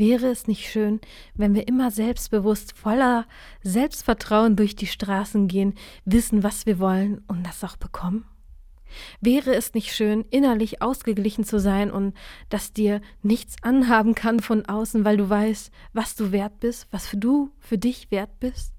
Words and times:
Wäre 0.00 0.28
es 0.28 0.46
nicht 0.46 0.66
schön, 0.66 0.98
wenn 1.34 1.54
wir 1.54 1.68
immer 1.68 1.90
selbstbewusst, 1.90 2.72
voller 2.72 3.26
Selbstvertrauen 3.62 4.56
durch 4.56 4.74
die 4.74 4.86
Straßen 4.86 5.46
gehen, 5.46 5.74
wissen, 6.06 6.42
was 6.42 6.64
wir 6.64 6.78
wollen 6.78 7.22
und 7.28 7.46
das 7.46 7.62
auch 7.64 7.76
bekommen? 7.76 8.24
Wäre 9.20 9.54
es 9.54 9.74
nicht 9.74 9.92
schön, 9.94 10.24
innerlich 10.30 10.80
ausgeglichen 10.80 11.44
zu 11.44 11.60
sein 11.60 11.90
und 11.90 12.14
dass 12.48 12.72
dir 12.72 13.02
nichts 13.22 13.56
anhaben 13.60 14.14
kann 14.14 14.40
von 14.40 14.64
außen, 14.64 15.04
weil 15.04 15.18
du 15.18 15.28
weißt, 15.28 15.70
was 15.92 16.16
du 16.16 16.32
wert 16.32 16.60
bist, 16.60 16.88
was 16.90 17.06
für 17.06 17.18
du 17.18 17.50
für 17.58 17.76
dich 17.76 18.10
wert 18.10 18.40
bist? 18.40 18.72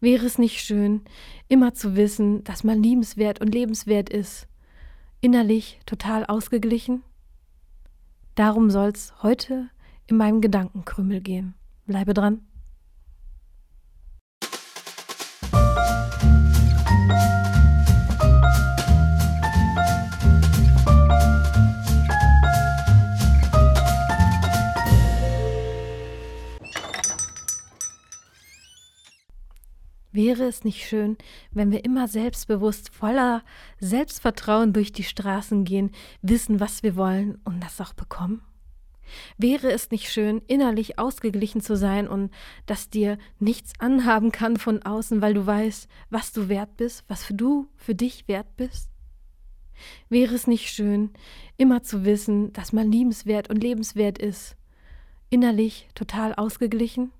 Wäre 0.00 0.24
es 0.24 0.38
nicht 0.38 0.60
schön, 0.60 1.02
immer 1.48 1.74
zu 1.74 1.96
wissen, 1.96 2.44
dass 2.44 2.64
man 2.64 2.82
liebenswert 2.82 3.42
und 3.42 3.54
lebenswert 3.54 4.08
ist, 4.08 4.48
innerlich 5.20 5.80
total 5.84 6.24
ausgeglichen? 6.24 7.02
Darum 8.36 8.70
soll's 8.70 9.12
heute 9.22 9.68
in 10.08 10.16
meinem 10.16 10.40
Gedankenkrümmel 10.40 11.20
gehen. 11.20 11.54
Bleibe 11.86 12.14
dran. 12.14 12.40
Wäre 30.10 30.44
es 30.44 30.64
nicht 30.64 30.84
schön, 30.84 31.16
wenn 31.52 31.70
wir 31.70 31.84
immer 31.84 32.08
selbstbewusst, 32.08 32.92
voller 32.92 33.44
Selbstvertrauen 33.78 34.72
durch 34.72 34.90
die 34.90 35.04
Straßen 35.04 35.64
gehen, 35.64 35.92
wissen, 36.22 36.58
was 36.58 36.82
wir 36.82 36.96
wollen 36.96 37.38
und 37.44 37.62
das 37.62 37.80
auch 37.80 37.92
bekommen? 37.92 38.42
Wäre 39.36 39.70
es 39.70 39.90
nicht 39.90 40.10
schön, 40.10 40.42
innerlich 40.46 40.98
ausgeglichen 40.98 41.60
zu 41.60 41.76
sein 41.76 42.08
und 42.08 42.30
dass 42.66 42.90
dir 42.90 43.18
nichts 43.38 43.72
anhaben 43.78 44.32
kann 44.32 44.56
von 44.56 44.82
außen, 44.82 45.20
weil 45.22 45.34
du 45.34 45.46
weißt, 45.46 45.88
was 46.10 46.32
du 46.32 46.48
wert 46.48 46.76
bist, 46.76 47.04
was 47.08 47.24
für 47.24 47.34
du 47.34 47.68
für 47.76 47.94
dich 47.94 48.28
wert 48.28 48.56
bist? 48.56 48.90
Wäre 50.08 50.34
es 50.34 50.46
nicht 50.46 50.70
schön, 50.70 51.10
immer 51.56 51.82
zu 51.82 52.04
wissen, 52.04 52.52
dass 52.52 52.72
man 52.72 52.90
liebenswert 52.90 53.48
und 53.48 53.62
lebenswert 53.62 54.18
ist, 54.18 54.56
innerlich 55.30 55.88
total 55.94 56.34
ausgeglichen? 56.34 57.12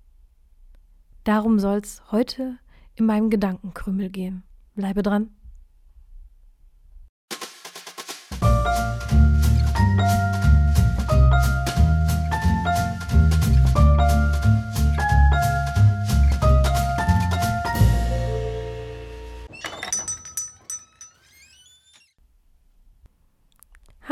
Darum 1.24 1.58
soll's 1.58 2.02
heute 2.10 2.58
in 2.94 3.06
meinem 3.06 3.30
Gedankenkrümmel 3.30 4.10
gehen. 4.10 4.42
Bleibe 4.74 5.02
dran. 5.02 5.30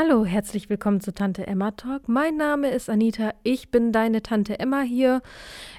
Hallo, 0.08 0.24
herzlich 0.24 0.70
willkommen 0.70 1.00
zu 1.00 1.12
Tante 1.12 1.48
Emma 1.48 1.72
Talk. 1.72 2.08
Mein 2.08 2.36
Name 2.36 2.70
ist 2.70 2.88
Anita, 2.88 3.34
ich 3.42 3.70
bin 3.72 3.90
deine 3.90 4.22
Tante 4.22 4.58
Emma 4.60 4.82
hier. 4.82 5.20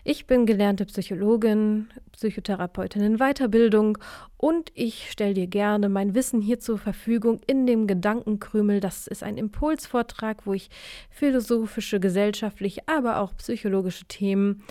Ich 0.03 0.27
bin 0.27 0.45
gelernte 0.45 0.85
Psychologin, 0.85 1.87
Psychotherapeutin 2.11 3.03
in 3.03 3.17
Weiterbildung 3.19 3.97
und 4.35 4.71
ich 4.73 5.11
stelle 5.11 5.33
dir 5.33 5.47
gerne 5.47 5.87
mein 5.87 6.13
Wissen 6.13 6.41
hier 6.41 6.59
zur 6.59 6.77
Verfügung 6.77 7.39
in 7.47 7.65
dem 7.65 7.87
Gedankenkrümel. 7.87 8.81
Das 8.81 9.07
ist 9.07 9.23
ein 9.23 9.37
Impulsvortrag, 9.37 10.45
wo 10.45 10.53
ich 10.53 10.69
philosophische, 11.09 12.01
gesellschaftliche, 12.01 12.81
aber 12.85 13.21
auch 13.21 13.33
psychologische 13.37 14.05
Themen 14.05 14.63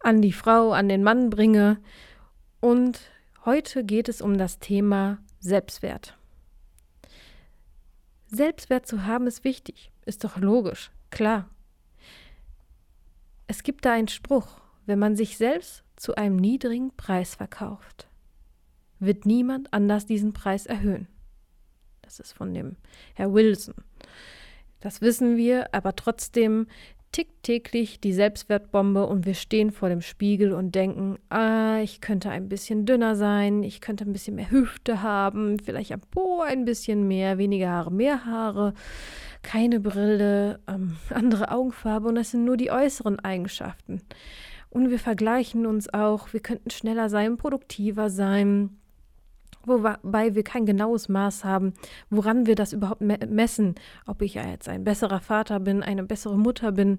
an 0.00 0.20
die 0.20 0.32
Frau, 0.32 0.72
an 0.72 0.90
den 0.90 1.02
Mann 1.02 1.30
bringe. 1.30 1.78
Und 2.60 3.00
heute 3.46 3.84
geht 3.84 4.10
es 4.10 4.20
um 4.20 4.36
das 4.36 4.58
Thema 4.58 5.18
Selbstwert. 5.40 6.18
Selbstwert 8.34 8.86
zu 8.86 9.04
haben 9.04 9.26
ist 9.26 9.44
wichtig, 9.44 9.92
ist 10.06 10.24
doch 10.24 10.38
logisch, 10.38 10.90
klar. 11.10 11.50
Es 13.46 13.62
gibt 13.62 13.84
da 13.84 13.92
einen 13.92 14.08
Spruch, 14.08 14.62
wenn 14.86 14.98
man 14.98 15.16
sich 15.16 15.36
selbst 15.36 15.84
zu 15.96 16.14
einem 16.14 16.36
niedrigen 16.36 16.96
Preis 16.96 17.34
verkauft, 17.34 18.08
wird 18.98 19.26
niemand 19.26 19.70
anders 19.74 20.06
diesen 20.06 20.32
Preis 20.32 20.64
erhöhen. 20.64 21.08
Das 22.00 22.20
ist 22.20 22.32
von 22.32 22.54
dem 22.54 22.76
Herr 23.14 23.34
Wilson. 23.34 23.74
Das 24.80 25.02
wissen 25.02 25.36
wir, 25.36 25.74
aber 25.74 25.94
trotzdem 25.94 26.68
tickt 27.12 27.42
täglich 27.42 28.00
die 28.00 28.14
Selbstwertbombe 28.14 29.06
und 29.06 29.26
wir 29.26 29.34
stehen 29.34 29.70
vor 29.70 29.90
dem 29.90 30.00
Spiegel 30.00 30.52
und 30.52 30.74
denken, 30.74 31.18
ah, 31.28 31.78
ich 31.80 32.00
könnte 32.00 32.30
ein 32.30 32.48
bisschen 32.48 32.86
dünner 32.86 33.16
sein, 33.16 33.62
ich 33.62 33.82
könnte 33.82 34.04
ein 34.04 34.12
bisschen 34.12 34.34
mehr 34.34 34.50
Hüfte 34.50 35.02
haben, 35.02 35.58
vielleicht 35.58 35.92
am 35.92 36.00
Po 36.00 36.40
ein 36.40 36.64
bisschen 36.64 37.06
mehr, 37.06 37.36
weniger 37.36 37.70
Haare, 37.70 37.92
mehr 37.92 38.24
Haare, 38.24 38.72
keine 39.42 39.78
Brille, 39.78 40.60
ähm, 40.66 40.96
andere 41.10 41.50
Augenfarbe 41.50 42.08
und 42.08 42.14
das 42.14 42.30
sind 42.30 42.44
nur 42.44 42.56
die 42.56 42.70
äußeren 42.70 43.20
Eigenschaften. 43.20 44.00
Und 44.70 44.90
wir 44.90 44.98
vergleichen 44.98 45.66
uns 45.66 45.92
auch, 45.92 46.32
wir 46.32 46.40
könnten 46.40 46.70
schneller 46.70 47.10
sein, 47.10 47.36
produktiver 47.36 48.08
sein, 48.08 48.78
wobei 49.66 50.34
wir 50.34 50.44
kein 50.44 50.66
genaues 50.66 51.08
Maß 51.08 51.44
haben, 51.44 51.74
woran 52.10 52.46
wir 52.46 52.54
das 52.54 52.72
überhaupt 52.72 53.00
me 53.00 53.18
messen, 53.28 53.74
ob 54.06 54.22
ich 54.22 54.34
jetzt 54.34 54.68
ein 54.68 54.84
besserer 54.84 55.20
Vater 55.20 55.60
bin, 55.60 55.82
eine 55.82 56.04
bessere 56.04 56.38
Mutter 56.38 56.72
bin. 56.72 56.98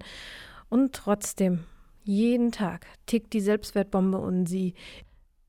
Und 0.70 0.94
trotzdem, 0.94 1.66
jeden 2.04 2.52
Tag 2.52 2.86
tickt 3.06 3.34
die 3.34 3.42
Selbstwertbombe 3.42 4.18
und 4.18 4.46
sie 4.46 4.74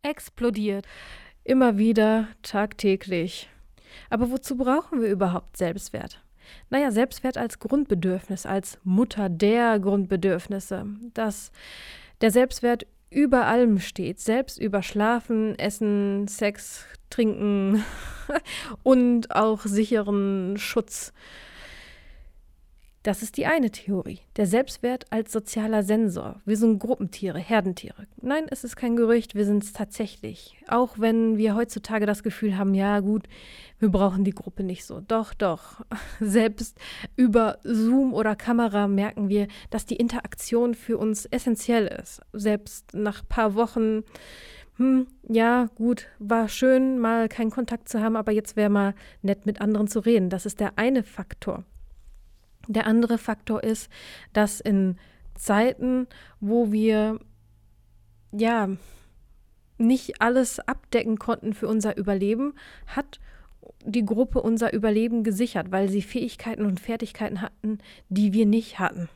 explodiert. 0.03 0.87
Immer 1.45 1.79
wieder, 1.79 2.29
tagtäglich. 2.43 3.49
Aber 4.11 4.31
wozu 4.31 4.57
brauchen 4.57 5.01
wir 5.01 5.09
überhaupt 5.09 5.57
Selbstwert? 5.57 6.23
Naja, 6.71 6.91
Selbstwert 6.91 7.39
als 7.39 7.59
Grundbedürfnis, 7.59 8.47
als 8.47 8.79
Mutter 8.85 9.29
der 9.29 9.79
Grundbedürfnisse. 9.79 10.87
Dass 11.15 11.53
der 12.21 12.31
Selbstwert 12.31 12.87
über 13.15 13.47
allem 13.47 13.79
steht, 13.79 14.21
selbst 14.21 14.59
über 14.59 14.83
Schlafen, 14.83 15.59
Essen, 15.59 16.27
Sex, 16.29 16.85
Trinken 17.11 17.85
und 18.83 19.31
auch 19.31 19.61
sicheren 19.63 20.57
Schutz. 20.59 21.13
Das 23.05 23.23
ist 23.23 23.37
die 23.37 23.45
eine 23.45 23.71
Theorie. 23.71 24.21
Der 24.37 24.47
Selbstwert 24.47 25.05
als 25.13 25.31
sozialer 25.31 25.83
Sensor. 25.83 26.41
Wir 26.47 26.57
sind 26.57 26.79
Gruppentiere, 26.79 27.39
Herdentiere. 27.39 28.07
Nein, 28.23 28.47
es 28.49 28.65
ist 28.65 28.77
kein 28.77 28.97
Gerücht, 28.97 29.35
wir 29.35 29.45
sind 29.45 29.63
es 29.63 29.75
tatsächlich. 29.75 30.57
Auch 30.69 30.99
wenn 30.99 31.37
wir 31.37 31.55
heutzutage 31.55 32.07
das 32.07 32.23
Gefühl 32.23 32.57
haben, 32.57 32.73
ja 32.73 33.01
gut, 33.01 33.29
wir 33.79 33.91
brauchen 33.91 34.25
die 34.25 34.31
Gruppe 34.31 34.63
nicht 34.63 34.87
so. 34.87 35.03
Doch, 35.03 35.35
doch. 35.35 35.85
Selbst 36.21 36.79
über 37.15 37.59
Zoom 37.63 38.15
oder 38.15 38.37
Kamera 38.37 38.89
merken 38.89 39.29
wir, 39.29 39.49
dass 39.69 39.85
die 39.85 39.97
Interaktion 39.97 40.73
für 40.73 40.97
uns 40.97 41.27
essentiell 41.27 41.87
ist. 41.87 42.23
Selbst 42.33 42.95
nach 42.95 43.21
ein 43.21 43.29
paar 43.29 43.55
Wochen 43.55 44.05
hm, 44.79 45.09
ja, 45.29 45.69
gut, 45.75 46.07
war 46.19 46.49
schön, 46.49 46.99
mal 46.99 47.29
keinen 47.29 47.51
Kontakt 47.51 47.87
zu 47.91 48.01
haben, 48.01 48.17
aber 48.17 48.33
jetzt 48.33 48.57
wäre 48.57 48.71
mal 48.71 48.95
nett 49.21 49.45
mit 49.45 49.61
anderen 49.61 49.89
zu 49.89 50.01
reden. 50.01 50.31
Das 50.31 50.47
ist 50.47 50.59
der 50.59 50.79
eine 50.79 51.03
Faktor. 51.03 51.65
Der 52.69 52.87
andere 52.87 53.19
Faktor 53.19 53.63
ist, 53.63 53.91
dass 54.33 54.61
in 54.61 54.97
Zeiten, 55.35 56.07
wo 56.41 56.73
wir 56.73 57.19
ja 58.33 58.69
nicht 59.79 60.21
alles 60.21 60.61
abdecken 60.61 61.19
konnten 61.19 61.53
für 61.53 61.69
unser 61.69 61.97
Überleben, 61.97 62.55
hat 62.87 63.21
die 63.85 64.05
Gruppe 64.05 64.41
unser 64.41 64.73
Überleben 64.73 65.25
gesichert, 65.25 65.71
weil 65.71 65.89
sie 65.89 66.03
Fähigkeiten 66.03 66.65
und 66.65 66.81
Fertigkeiten 66.81 67.43
hatten, 67.43 67.79
die 68.09 68.33
wir 68.33 68.47
nicht 68.47 68.79
hatten. 68.79 69.09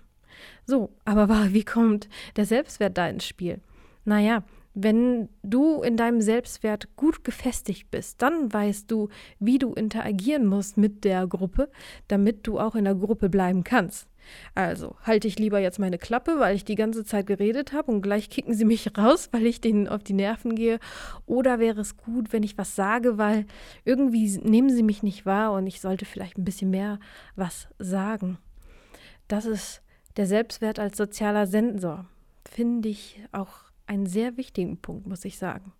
So, 0.67 0.91
aber 1.05 1.29
wie 1.53 1.65
kommt 1.65 2.09
der 2.37 2.45
Selbstwert 2.45 2.99
da 2.99 3.09
ins 3.09 3.27
Spiel? 3.27 3.61
Naja, 4.05 4.43
wenn 4.75 5.29
du 5.43 5.83
in 5.83 5.97
deinem 5.97 6.21
Selbstwert 6.21 6.95
gut 6.97 7.25
gefestigt 7.25 7.91
bist, 7.91 8.23
dann 8.23 8.53
weißt 8.53 8.91
du, 8.91 9.09
wie 9.39 9.59
du 9.59 9.73
interagieren 9.73 10.47
musst 10.47 10.77
mit 10.77 11.05
der 11.05 11.27
Gruppe, 11.27 11.71
damit 12.07 12.47
du 12.47 12.61
auch 12.61 12.75
in 12.75 12.85
der 12.85 12.95
Gruppe 12.95 13.29
bleiben 13.29 13.65
kannst. 13.65 14.09
Also 14.55 14.97
halte 15.03 15.27
ich 15.29 15.39
lieber 15.39 15.59
jetzt 15.59 15.79
meine 15.79 15.99
Klappe, 15.99 16.39
weil 16.39 16.55
ich 16.55 16.65
die 16.65 16.75
ganze 16.75 17.05
Zeit 17.05 17.27
geredet 17.27 17.73
habe 17.73 17.91
und 17.91 18.03
gleich 18.03 18.31
kicken 18.31 18.55
sie 18.55 18.65
mich 18.65 18.91
raus, 18.99 19.29
weil 19.33 19.47
ich 19.47 19.61
denen 19.61 19.89
auf 19.89 20.03
die 20.03 20.13
Nerven 20.13 20.55
gehe. 20.55 20.79
Oder 21.27 21.59
wäre 21.59 21.81
es 21.81 21.97
gut, 21.97 22.33
wenn 22.33 22.43
ich 22.43 22.59
was 22.59 22.77
sage, 22.77 23.19
weil 23.19 23.47
irgendwie 23.85 24.39
nehmen 24.39 24.71
sie 24.71 24.83
mich 24.83 25.03
nicht 25.03 25.27
wahr 25.27 25.53
und 25.53 25.67
ich 25.67 25.81
sollte 25.81 26.05
vielleicht 26.05 26.39
ein 26.39 26.45
bisschen 26.45 26.71
mehr 26.71 26.99
was 27.37 27.69
sagen. 27.79 28.39
Das 29.29 29.45
ist 29.45 29.83
der 30.17 30.27
Selbstwert 30.27 30.79
als 30.79 30.97
sozialer 30.97 31.47
Sensor. 31.47 32.07
Finde 32.49 32.89
ich 32.89 33.21
auch 33.33 33.68
einen 33.89 34.07
sehr 34.07 34.37
wichtigen 34.37 34.79
Punkt, 34.79 35.07
muss 35.07 35.25
ich 35.25 35.39
sagen. 35.39 35.73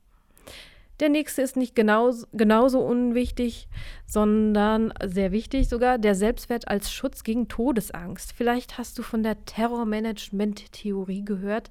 Der 1.01 1.09
nächste 1.09 1.43
ist 1.43 1.57
nicht 1.57 1.77
genauso, 1.77 2.27
genauso 2.33 2.81
unwichtig, 2.81 3.69
sondern 4.05 4.93
sehr 5.05 5.31
wichtig 5.31 5.69
sogar, 5.69 5.97
der 5.97 6.17
Selbstwert 6.17 6.67
als 6.67 6.91
Schutz 6.93 7.23
gegen 7.23 7.47
Todesangst. 7.47 8.33
Vielleicht 8.33 8.79
hast 8.79 8.99
du 8.99 9.05
von 9.05 9.23
der 9.23 9.45
Terrormanagement-Theorie 9.45 11.25
gehört, 11.25 11.71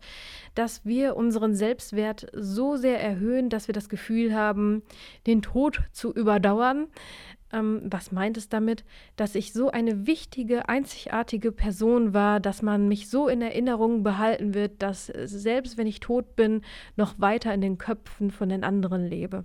dass 0.56 0.86
wir 0.86 1.18
unseren 1.18 1.56
Selbstwert 1.56 2.28
so 2.32 2.78
sehr 2.78 3.02
erhöhen, 3.02 3.50
dass 3.50 3.68
wir 3.68 3.74
das 3.74 3.90
Gefühl 3.90 4.34
haben, 4.34 4.82
den 5.26 5.42
Tod 5.42 5.82
zu 5.92 6.14
überdauern. 6.14 6.88
Ähm, 7.54 7.82
was 7.86 8.12
meint 8.12 8.38
es 8.38 8.50
damit? 8.50 8.84
Dass 9.16 9.36
ich 9.36 9.54
so 9.54 9.72
eine 9.72 10.08
wichtige, 10.08 10.68
einzigartige 10.70 11.52
Person 11.52 12.14
war, 12.14 12.40
dass 12.40 12.62
man 12.62 12.88
mich 12.88 13.10
so 13.10 13.28
in 13.28 13.42
Erinnerung 13.42 14.04
behalten 14.04 14.54
wird, 14.54 14.82
dass 14.82 15.06
selbst 15.06 15.78
wenn 15.78 15.88
ich 15.88 16.00
tot 16.00 16.36
bin, 16.36 16.62
noch 16.96 17.20
weiter 17.20 17.54
in 17.54 17.62
den 17.62 17.78
Köpfen 17.78 18.32
von 18.32 18.50
den 18.50 18.64
anderen 18.64 19.06
lebe. 19.06 19.44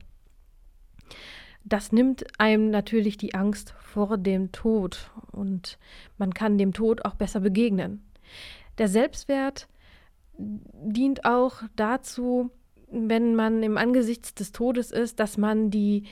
Das 1.65 1.93
nimmt 1.93 2.25
einem 2.39 2.71
natürlich 2.71 3.17
die 3.19 3.35
Angst 3.35 3.75
vor 3.79 4.19
dem 4.19 4.51
Tod 4.51 5.11
und 5.31 5.79
man 6.19 6.35
kann 6.35 6.59
dem 6.59 6.73
Tod 6.73 7.05
auch 7.05 7.15
besser 7.15 7.41
begegnen. 7.41 8.03
Der 8.79 8.89
Selbstwert 8.89 9.69
dient 10.39 11.25
auch 11.25 11.63
dazu, 11.77 12.51
wenn 12.91 13.35
man 13.35 13.63
im 13.63 13.77
Angesicht 13.77 14.41
des 14.41 14.53
Todes 14.53 14.91
ist, 14.91 15.21
dass 15.21 15.39
man 15.39 15.71
die 15.71 16.05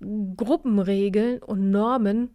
Gruppenregeln 0.00 1.42
und 1.42 1.70
Normen 1.70 2.30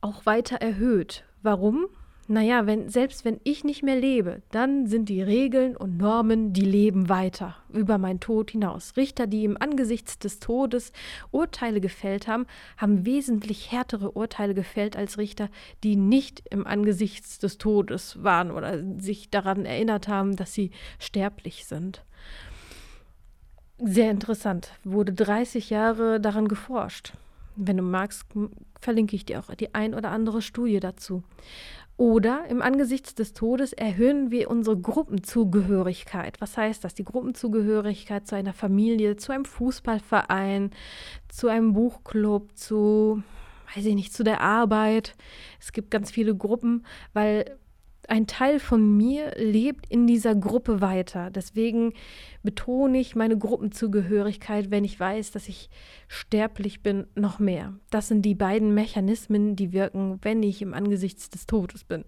auch 0.00 0.26
weiter 0.26 0.56
erhöht. 0.56 1.24
Warum? 1.42 1.86
Naja, 2.30 2.66
wenn, 2.66 2.90
selbst 2.90 3.24
wenn 3.24 3.40
ich 3.42 3.64
nicht 3.64 3.82
mehr 3.82 3.98
lebe, 3.98 4.42
dann 4.50 4.86
sind 4.86 5.08
die 5.08 5.22
Regeln 5.22 5.74
und 5.74 5.96
Normen, 5.96 6.52
die 6.52 6.60
leben 6.60 7.08
weiter 7.08 7.56
über 7.72 7.96
meinen 7.96 8.20
Tod 8.20 8.50
hinaus. 8.50 8.98
Richter, 8.98 9.26
die 9.26 9.44
im 9.44 9.56
Angesicht 9.58 10.22
des 10.24 10.38
Todes 10.38 10.92
Urteile 11.30 11.80
gefällt 11.80 12.28
haben, 12.28 12.44
haben 12.76 13.06
wesentlich 13.06 13.72
härtere 13.72 14.10
Urteile 14.10 14.52
gefällt 14.52 14.94
als 14.94 15.16
Richter, 15.16 15.48
die 15.82 15.96
nicht 15.96 16.42
im 16.50 16.66
Angesicht 16.66 17.42
des 17.42 17.56
Todes 17.56 18.22
waren 18.22 18.50
oder 18.50 18.84
sich 18.98 19.30
daran 19.30 19.64
erinnert 19.64 20.06
haben, 20.06 20.36
dass 20.36 20.52
sie 20.52 20.70
sterblich 20.98 21.64
sind. 21.64 22.04
Sehr 23.90 24.10
interessant. 24.10 24.72
Wurde 24.84 25.14
30 25.14 25.70
Jahre 25.70 26.20
daran 26.20 26.46
geforscht. 26.46 27.14
Wenn 27.56 27.78
du 27.78 27.82
magst, 27.82 28.26
verlinke 28.78 29.16
ich 29.16 29.24
dir 29.24 29.40
auch 29.40 29.54
die 29.54 29.74
ein 29.74 29.94
oder 29.94 30.10
andere 30.10 30.42
Studie 30.42 30.78
dazu. 30.78 31.22
Oder 31.96 32.44
im 32.50 32.60
Angesicht 32.60 33.18
des 33.18 33.32
Todes 33.32 33.72
erhöhen 33.72 34.30
wir 34.30 34.50
unsere 34.50 34.78
Gruppenzugehörigkeit. 34.78 36.38
Was 36.38 36.58
heißt 36.58 36.84
das? 36.84 36.94
Die 36.94 37.04
Gruppenzugehörigkeit 37.04 38.26
zu 38.26 38.36
einer 38.36 38.52
Familie, 38.52 39.16
zu 39.16 39.32
einem 39.32 39.46
Fußballverein, 39.46 40.70
zu 41.28 41.48
einem 41.48 41.72
Buchclub, 41.72 42.54
zu, 42.58 43.22
weiß 43.74 43.86
ich 43.86 43.94
nicht, 43.94 44.12
zu 44.12 44.22
der 44.22 44.42
Arbeit. 44.42 45.16
Es 45.60 45.72
gibt 45.72 45.90
ganz 45.90 46.10
viele 46.10 46.36
Gruppen, 46.36 46.84
weil 47.14 47.56
ein 48.08 48.26
Teil 48.26 48.58
von 48.58 48.96
mir 48.96 49.32
lebt 49.36 49.86
in 49.90 50.06
dieser 50.06 50.34
Gruppe 50.34 50.80
weiter. 50.80 51.30
Deswegen 51.30 51.92
betone 52.42 52.98
ich 52.98 53.14
meine 53.14 53.36
Gruppenzugehörigkeit, 53.38 54.70
wenn 54.70 54.84
ich 54.84 54.98
weiß, 54.98 55.30
dass 55.30 55.48
ich 55.48 55.68
sterblich 56.08 56.82
bin, 56.82 57.06
noch 57.14 57.38
mehr. 57.38 57.74
Das 57.90 58.08
sind 58.08 58.22
die 58.22 58.34
beiden 58.34 58.74
Mechanismen, 58.74 59.56
die 59.56 59.72
wirken, 59.72 60.18
wenn 60.22 60.42
ich 60.42 60.62
im 60.62 60.74
Angesicht 60.74 61.34
des 61.34 61.46
Todes 61.46 61.84
bin. 61.84 62.04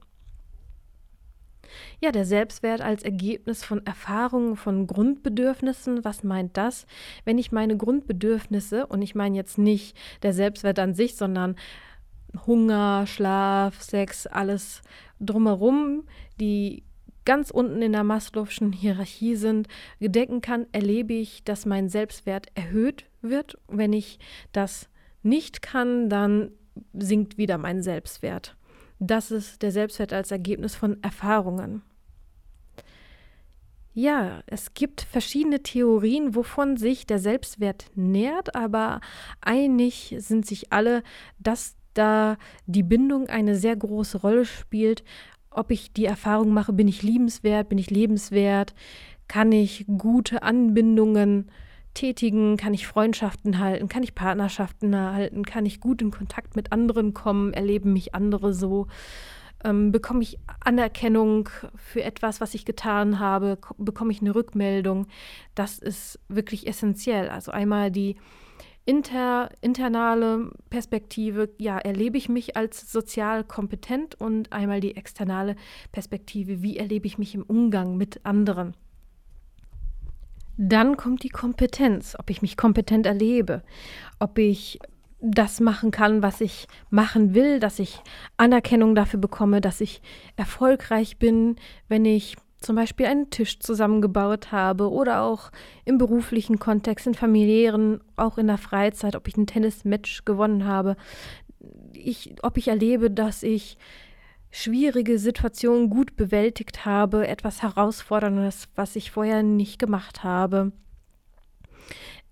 Ja, 2.00 2.12
der 2.12 2.24
Selbstwert 2.24 2.80
als 2.80 3.02
Ergebnis 3.02 3.62
von 3.62 3.84
Erfahrungen, 3.86 4.56
von 4.56 4.86
Grundbedürfnissen. 4.86 6.04
Was 6.04 6.24
meint 6.24 6.56
das? 6.56 6.86
Wenn 7.24 7.38
ich 7.38 7.52
meine 7.52 7.76
Grundbedürfnisse, 7.76 8.86
und 8.86 9.02
ich 9.02 9.14
meine 9.14 9.36
jetzt 9.36 9.58
nicht 9.58 9.96
der 10.22 10.32
Selbstwert 10.32 10.78
an 10.78 10.94
sich, 10.94 11.16
sondern 11.16 11.56
Hunger, 12.46 13.06
Schlaf, 13.06 13.82
Sex, 13.82 14.26
alles 14.26 14.82
drumherum, 15.20 16.04
die 16.40 16.84
ganz 17.24 17.50
unten 17.50 17.82
in 17.82 17.92
der 17.92 18.04
Maslow'schen 18.04 18.72
Hierarchie 18.72 19.36
sind, 19.36 19.68
gedecken 20.00 20.40
kann, 20.40 20.66
erlebe 20.72 21.12
ich, 21.14 21.44
dass 21.44 21.66
mein 21.66 21.88
Selbstwert 21.88 22.48
erhöht 22.54 23.06
wird. 23.20 23.58
Wenn 23.68 23.92
ich 23.92 24.18
das 24.52 24.88
nicht 25.22 25.62
kann, 25.62 26.08
dann 26.08 26.52
sinkt 26.92 27.36
wieder 27.38 27.58
mein 27.58 27.82
Selbstwert. 27.82 28.56
Das 28.98 29.30
ist 29.30 29.62
der 29.62 29.72
Selbstwert 29.72 30.12
als 30.12 30.30
Ergebnis 30.30 30.74
von 30.74 31.02
Erfahrungen. 31.02 31.82
Ja, 33.92 34.42
es 34.46 34.72
gibt 34.74 35.00
verschiedene 35.00 35.62
Theorien, 35.62 36.34
wovon 36.34 36.76
sich 36.76 37.06
der 37.06 37.18
Selbstwert 37.18 37.86
nährt, 37.94 38.54
aber 38.54 39.00
einig 39.40 40.14
sind 40.18 40.46
sich 40.46 40.72
alle, 40.72 41.02
dass 41.38 41.74
da 42.00 42.38
die 42.66 42.82
Bindung 42.82 43.28
eine 43.28 43.54
sehr 43.54 43.76
große 43.76 44.18
Rolle 44.18 44.46
spielt. 44.46 45.04
Ob 45.50 45.70
ich 45.70 45.92
die 45.92 46.06
Erfahrung 46.06 46.54
mache, 46.54 46.72
bin 46.72 46.88
ich 46.88 47.02
liebenswert, 47.02 47.68
bin 47.68 47.76
ich 47.76 47.90
lebenswert, 47.90 48.74
kann 49.28 49.52
ich 49.52 49.84
gute 49.86 50.42
Anbindungen 50.42 51.50
tätigen, 51.92 52.56
kann 52.56 52.72
ich 52.72 52.86
Freundschaften 52.86 53.58
halten, 53.58 53.88
kann 53.88 54.02
ich 54.02 54.14
Partnerschaften 54.14 54.96
halten, 54.96 55.44
kann 55.44 55.66
ich 55.66 55.80
gut 55.80 56.00
in 56.00 56.10
Kontakt 56.10 56.56
mit 56.56 56.72
anderen 56.72 57.12
kommen, 57.12 57.52
erleben 57.52 57.92
mich 57.92 58.14
andere 58.14 58.54
so, 58.54 58.86
ähm, 59.62 59.92
bekomme 59.92 60.22
ich 60.22 60.38
Anerkennung 60.60 61.50
für 61.76 62.02
etwas, 62.02 62.40
was 62.40 62.54
ich 62.54 62.64
getan 62.64 63.18
habe, 63.18 63.58
bekomme 63.76 64.12
ich 64.12 64.20
eine 64.20 64.34
Rückmeldung. 64.34 65.06
Das 65.54 65.78
ist 65.78 66.18
wirklich 66.28 66.66
essentiell. 66.66 67.28
Also 67.28 67.50
einmal 67.50 67.90
die 67.90 68.16
inter, 68.84 69.50
internale 69.60 70.50
Perspektive, 70.70 71.50
ja, 71.58 71.78
erlebe 71.78 72.18
ich 72.18 72.28
mich 72.28 72.56
als 72.56 72.90
sozial 72.90 73.44
kompetent 73.44 74.14
und 74.20 74.52
einmal 74.52 74.80
die 74.80 74.96
externe 74.96 75.56
Perspektive, 75.92 76.62
wie 76.62 76.76
erlebe 76.76 77.06
ich 77.06 77.18
mich 77.18 77.34
im 77.34 77.42
Umgang 77.42 77.96
mit 77.96 78.24
anderen. 78.24 78.74
Dann 80.56 80.96
kommt 80.96 81.22
die 81.22 81.30
Kompetenz, 81.30 82.16
ob 82.18 82.28
ich 82.30 82.42
mich 82.42 82.56
kompetent 82.56 83.06
erlebe, 83.06 83.62
ob 84.18 84.38
ich 84.38 84.78
das 85.20 85.60
machen 85.60 85.90
kann, 85.90 86.22
was 86.22 86.40
ich 86.40 86.66
machen 86.88 87.34
will, 87.34 87.60
dass 87.60 87.78
ich 87.78 88.00
Anerkennung 88.36 88.94
dafür 88.94 89.20
bekomme, 89.20 89.60
dass 89.60 89.80
ich 89.80 90.00
erfolgreich 90.36 91.18
bin, 91.18 91.56
wenn 91.88 92.04
ich 92.04 92.36
zum 92.60 92.76
Beispiel 92.76 93.06
einen 93.06 93.30
Tisch 93.30 93.58
zusammengebaut 93.58 94.52
habe 94.52 94.90
oder 94.90 95.22
auch 95.22 95.50
im 95.84 95.98
beruflichen 95.98 96.58
Kontext, 96.58 97.06
in 97.06 97.14
familiären, 97.14 98.00
auch 98.16 98.38
in 98.38 98.46
der 98.46 98.58
Freizeit, 98.58 99.16
ob 99.16 99.26
ich 99.28 99.36
ein 99.36 99.46
Tennismatch 99.46 100.24
gewonnen 100.24 100.66
habe, 100.66 100.96
ich, 101.92 102.34
ob 102.42 102.56
ich 102.56 102.68
erlebe, 102.68 103.10
dass 103.10 103.42
ich 103.42 103.76
schwierige 104.50 105.18
Situationen 105.18 105.90
gut 105.90 106.16
bewältigt 106.16 106.84
habe, 106.84 107.26
etwas 107.26 107.62
Herausforderndes, 107.62 108.68
was 108.74 108.96
ich 108.96 109.10
vorher 109.10 109.42
nicht 109.42 109.78
gemacht 109.78 110.24
habe. 110.24 110.72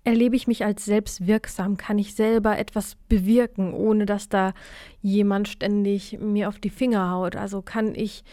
Erlebe 0.03 0.35
ich 0.35 0.47
mich 0.47 0.63
als 0.63 0.85
selbstwirksam? 0.85 1.77
Kann 1.77 1.97
ich 1.97 2.15
selber 2.15 2.57
etwas 2.57 2.95
bewirken, 3.07 3.73
ohne 3.73 4.05
dass 4.05 4.29
da 4.29 4.53
jemand 5.01 5.47
ständig 5.47 6.19
mir 6.19 6.49
auf 6.49 6.59
die 6.59 6.69
Finger 6.69 7.11
haut? 7.11 7.35
Also 7.35 7.61
kann 7.61 7.95
ich 7.95 8.23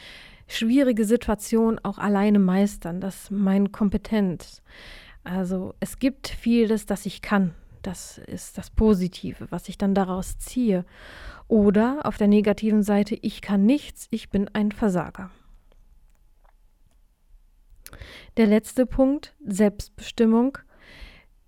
schwierige 0.46 1.04
Situationen 1.04 1.78
auch 1.84 1.98
alleine 1.98 2.38
meistern. 2.38 3.00
Das 3.00 3.24
ist 3.24 3.30
meine 3.30 3.68
Kompetenz. 3.68 4.62
Also 5.24 5.74
es 5.80 5.98
gibt 5.98 6.28
vieles, 6.28 6.86
das 6.86 7.06
ich 7.06 7.22
kann. 7.22 7.54
Das 7.82 8.18
ist 8.18 8.58
das 8.58 8.70
Positive, 8.70 9.46
was 9.50 9.68
ich 9.68 9.78
dann 9.78 9.94
daraus 9.94 10.38
ziehe. 10.38 10.84
Oder 11.48 12.00
auf 12.04 12.16
der 12.16 12.28
negativen 12.28 12.82
Seite, 12.82 13.16
ich 13.22 13.40
kann 13.40 13.64
nichts, 13.64 14.08
ich 14.10 14.30
bin 14.30 14.48
ein 14.48 14.72
Versager. 14.72 15.30
Der 18.36 18.46
letzte 18.46 18.86
Punkt, 18.86 19.34
Selbstbestimmung 19.44 20.58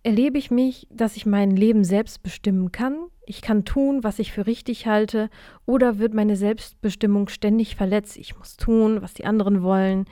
erlebe 0.03 0.39
ich 0.39 0.51
mich, 0.51 0.87
dass 0.91 1.17
ich 1.17 1.27
mein 1.27 1.51
Leben 1.51 1.85
selbst 1.85 2.23
bestimmen 2.23 2.73
kann. 2.73 2.97
Ich 3.27 3.43
kann 3.43 3.65
tun, 3.65 4.05
was 4.05 4.19
ich 4.19 4.33
für 4.33 4.47
richtig 4.47 4.87
halte, 4.87 5.29
oder 5.67 5.99
wird 5.99 6.15
meine 6.15 6.37
Selbstbestimmung 6.37 7.29
ständig 7.29 7.77
verletzt? 7.77 8.17
Ich 8.17 8.39
muss 8.39 8.57
tun, 8.57 9.03
was 9.03 9.13
die 9.13 9.27
anderen 9.27 9.63
wollen. 9.63 10.07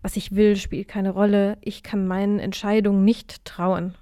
Was 0.00 0.16
ich 0.16 0.34
will, 0.34 0.56
spielt 0.56 0.88
keine 0.88 1.10
Rolle. 1.10 1.58
Ich 1.60 1.82
kann 1.82 2.06
meinen 2.06 2.38
Entscheidungen 2.38 3.04
nicht 3.04 3.44
trauen. 3.44 3.94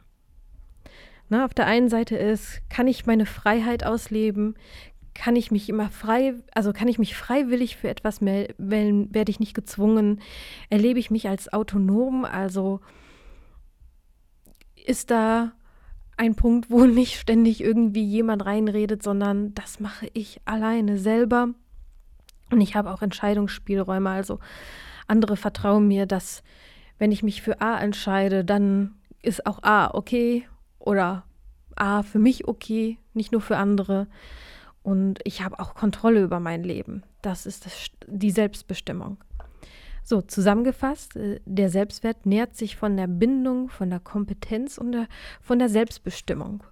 Na, 1.28 1.44
auf 1.44 1.54
der 1.54 1.66
einen 1.66 1.88
Seite 1.88 2.14
ist, 2.16 2.60
kann 2.68 2.86
ich 2.86 3.06
meine 3.06 3.26
Freiheit 3.26 3.84
ausleben? 3.84 4.54
Kann 5.14 5.34
ich 5.34 5.50
mich 5.50 5.68
immer 5.68 5.88
frei, 5.88 6.34
also 6.54 6.72
kann 6.72 6.88
ich 6.88 6.98
mich 6.98 7.16
freiwillig 7.16 7.76
für 7.76 7.88
etwas 7.88 8.20
melden? 8.20 9.12
Werde 9.14 9.30
ich 9.30 9.40
nicht 9.40 9.54
gezwungen? 9.54 10.20
Erlebe 10.70 10.98
ich 11.00 11.10
mich 11.10 11.28
als 11.28 11.52
autonom, 11.52 12.24
also 12.24 12.80
ist 14.86 15.10
da 15.10 15.52
ein 16.16 16.34
Punkt, 16.34 16.70
wo 16.70 16.84
nicht 16.86 17.18
ständig 17.18 17.62
irgendwie 17.62 18.04
jemand 18.04 18.44
reinredet, 18.44 19.02
sondern 19.02 19.54
das 19.54 19.80
mache 19.80 20.08
ich 20.12 20.40
alleine 20.44 20.98
selber. 20.98 21.48
Und 22.50 22.60
ich 22.60 22.76
habe 22.76 22.90
auch 22.92 23.02
Entscheidungsspielräume. 23.02 24.10
Also 24.10 24.38
andere 25.06 25.36
vertrauen 25.36 25.88
mir, 25.88 26.06
dass 26.06 26.42
wenn 26.98 27.12
ich 27.12 27.22
mich 27.22 27.42
für 27.42 27.60
A 27.60 27.78
entscheide, 27.78 28.44
dann 28.44 28.94
ist 29.22 29.46
auch 29.46 29.62
A 29.62 29.92
okay 29.94 30.46
oder 30.78 31.24
A, 31.76 32.02
für 32.02 32.18
mich 32.18 32.46
okay, 32.46 32.98
nicht 33.14 33.32
nur 33.32 33.40
für 33.40 33.56
andere. 33.56 34.06
Und 34.82 35.20
ich 35.24 35.42
habe 35.42 35.58
auch 35.58 35.74
Kontrolle 35.74 36.22
über 36.22 36.40
mein 36.40 36.62
Leben. 36.62 37.02
Das 37.22 37.46
ist 37.46 37.66
das, 37.66 37.86
die 38.06 38.30
Selbstbestimmung. 38.30 39.18
So, 40.04 40.20
zusammengefasst, 40.20 41.16
äh, 41.16 41.40
der 41.46 41.70
Selbstwert 41.70 42.26
nährt 42.26 42.56
sich 42.56 42.76
von 42.76 42.96
der 42.96 43.06
Bindung, 43.06 43.68
von 43.68 43.90
der 43.90 44.00
Kompetenz 44.00 44.78
und 44.78 44.92
der, 44.92 45.06
von 45.40 45.58
der 45.58 45.68
Selbstbestimmung. 45.68 46.64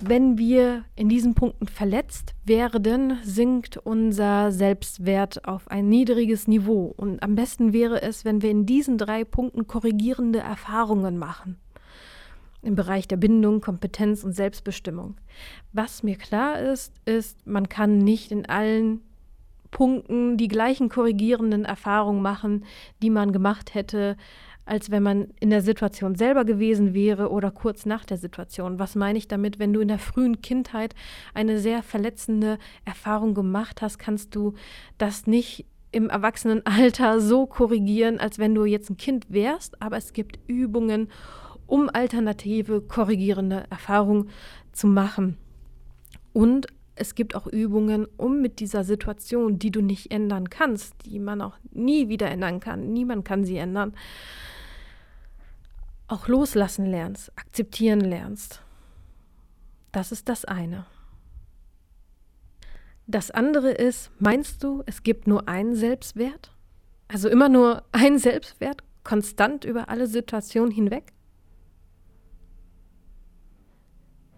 Wenn 0.00 0.38
wir 0.38 0.84
in 0.94 1.08
diesen 1.08 1.34
Punkten 1.34 1.66
verletzt 1.66 2.36
werden, 2.44 3.18
sinkt 3.24 3.78
unser 3.78 4.52
Selbstwert 4.52 5.44
auf 5.44 5.68
ein 5.68 5.88
niedriges 5.88 6.46
Niveau. 6.46 6.94
Und 6.96 7.20
am 7.20 7.34
besten 7.34 7.72
wäre 7.72 8.00
es, 8.00 8.24
wenn 8.24 8.40
wir 8.40 8.50
in 8.50 8.64
diesen 8.64 8.96
drei 8.96 9.24
Punkten 9.24 9.66
korrigierende 9.66 10.38
Erfahrungen 10.38 11.18
machen. 11.18 11.58
Im 12.62 12.76
Bereich 12.76 13.08
der 13.08 13.16
Bindung, 13.16 13.60
Kompetenz 13.60 14.22
und 14.22 14.34
Selbstbestimmung. 14.34 15.16
Was 15.72 16.04
mir 16.04 16.16
klar 16.16 16.60
ist, 16.60 16.92
ist, 17.04 17.44
man 17.44 17.68
kann 17.68 17.98
nicht 17.98 18.30
in 18.30 18.46
allen 18.46 19.02
Punkten 19.70 20.36
die 20.36 20.48
gleichen 20.48 20.88
korrigierenden 20.88 21.64
Erfahrungen 21.64 22.22
machen, 22.22 22.64
die 23.02 23.10
man 23.10 23.32
gemacht 23.32 23.74
hätte, 23.74 24.16
als 24.68 24.90
wenn 24.90 25.02
man 25.02 25.28
in 25.40 25.50
der 25.50 25.62
Situation 25.62 26.14
selber 26.14 26.44
gewesen 26.44 26.92
wäre 26.92 27.30
oder 27.30 27.50
kurz 27.50 27.86
nach 27.86 28.04
der 28.04 28.18
Situation. 28.18 28.78
Was 28.78 28.94
meine 28.94 29.18
ich 29.18 29.26
damit? 29.26 29.58
Wenn 29.58 29.72
du 29.72 29.80
in 29.80 29.88
der 29.88 29.98
frühen 29.98 30.42
Kindheit 30.42 30.94
eine 31.32 31.58
sehr 31.58 31.82
verletzende 31.82 32.58
Erfahrung 32.84 33.34
gemacht 33.34 33.80
hast, 33.80 33.98
kannst 33.98 34.34
du 34.34 34.54
das 34.98 35.26
nicht 35.26 35.64
im 35.90 36.10
Erwachsenenalter 36.10 37.20
so 37.20 37.46
korrigieren, 37.46 38.20
als 38.20 38.38
wenn 38.38 38.54
du 38.54 38.66
jetzt 38.66 38.90
ein 38.90 38.98
Kind 38.98 39.26
wärst, 39.30 39.80
aber 39.80 39.96
es 39.96 40.12
gibt 40.12 40.38
Übungen, 40.46 41.08
um 41.66 41.88
alternative 41.92 42.82
korrigierende 42.82 43.64
Erfahrungen 43.70 44.28
zu 44.72 44.86
machen. 44.86 45.38
Und 46.32 46.66
es 46.98 47.14
gibt 47.14 47.34
auch 47.34 47.46
Übungen, 47.46 48.06
um 48.16 48.40
mit 48.40 48.60
dieser 48.60 48.84
Situation, 48.84 49.58
die 49.58 49.70
du 49.70 49.80
nicht 49.80 50.10
ändern 50.10 50.50
kannst, 50.50 50.94
die 51.06 51.18
man 51.18 51.40
auch 51.40 51.56
nie 51.70 52.08
wieder 52.08 52.28
ändern 52.28 52.60
kann, 52.60 52.92
niemand 52.92 53.24
kann 53.24 53.44
sie 53.44 53.56
ändern, 53.56 53.94
auch 56.08 56.28
loslassen 56.28 56.86
lernst, 56.86 57.32
akzeptieren 57.36 58.00
lernst. 58.00 58.62
Das 59.92 60.12
ist 60.12 60.28
das 60.28 60.44
eine. 60.44 60.86
Das 63.06 63.30
andere 63.30 63.70
ist, 63.70 64.10
meinst 64.18 64.62
du, 64.62 64.82
es 64.86 65.02
gibt 65.02 65.26
nur 65.26 65.48
einen 65.48 65.74
Selbstwert? 65.74 66.52
Also 67.08 67.28
immer 67.28 67.48
nur 67.48 67.84
ein 67.92 68.18
Selbstwert, 68.18 68.82
konstant 69.04 69.64
über 69.64 69.88
alle 69.88 70.06
Situationen 70.06 70.70
hinweg? 70.70 71.12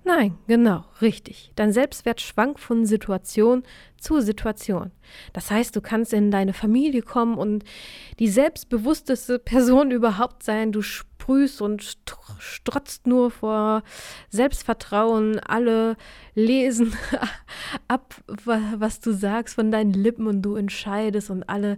Nein, 0.05 0.39
genau, 0.47 0.85
richtig. 1.03 1.53
Dein 1.57 1.73
Selbstwert 1.73 2.21
schwankt 2.21 2.59
von 2.59 2.87
Situation 2.87 3.63
zu 3.99 4.21
Situation. 4.21 4.93
Das 5.33 5.51
heißt, 5.51 5.77
du 5.77 5.81
kannst 5.83 6.13
in 6.15 6.31
deine 6.31 6.55
Familie 6.55 7.03
kommen 7.03 7.37
und 7.37 7.65
die 8.19 8.29
selbstbewussteste 8.29 9.39
Person 9.39 9.91
überhaupt 9.91 10.43
sein. 10.43 10.73
Du 10.73 10.81
sprühst 10.81 11.61
und 11.61 11.99
strotzt 12.39 13.07
nur 13.07 13.31
vor 13.31 13.83
Selbstvertrauen. 14.31 15.39
Alle 15.39 15.97
lesen 16.35 16.95
ab, 17.89 18.15
was 18.27 19.01
du 19.01 19.13
sagst 19.13 19.55
von 19.55 19.71
deinen 19.71 19.93
Lippen 19.93 20.27
und 20.27 20.43
du 20.43 20.57
entscheidest 20.57 21.31
und 21.31 21.49
alle 21.49 21.77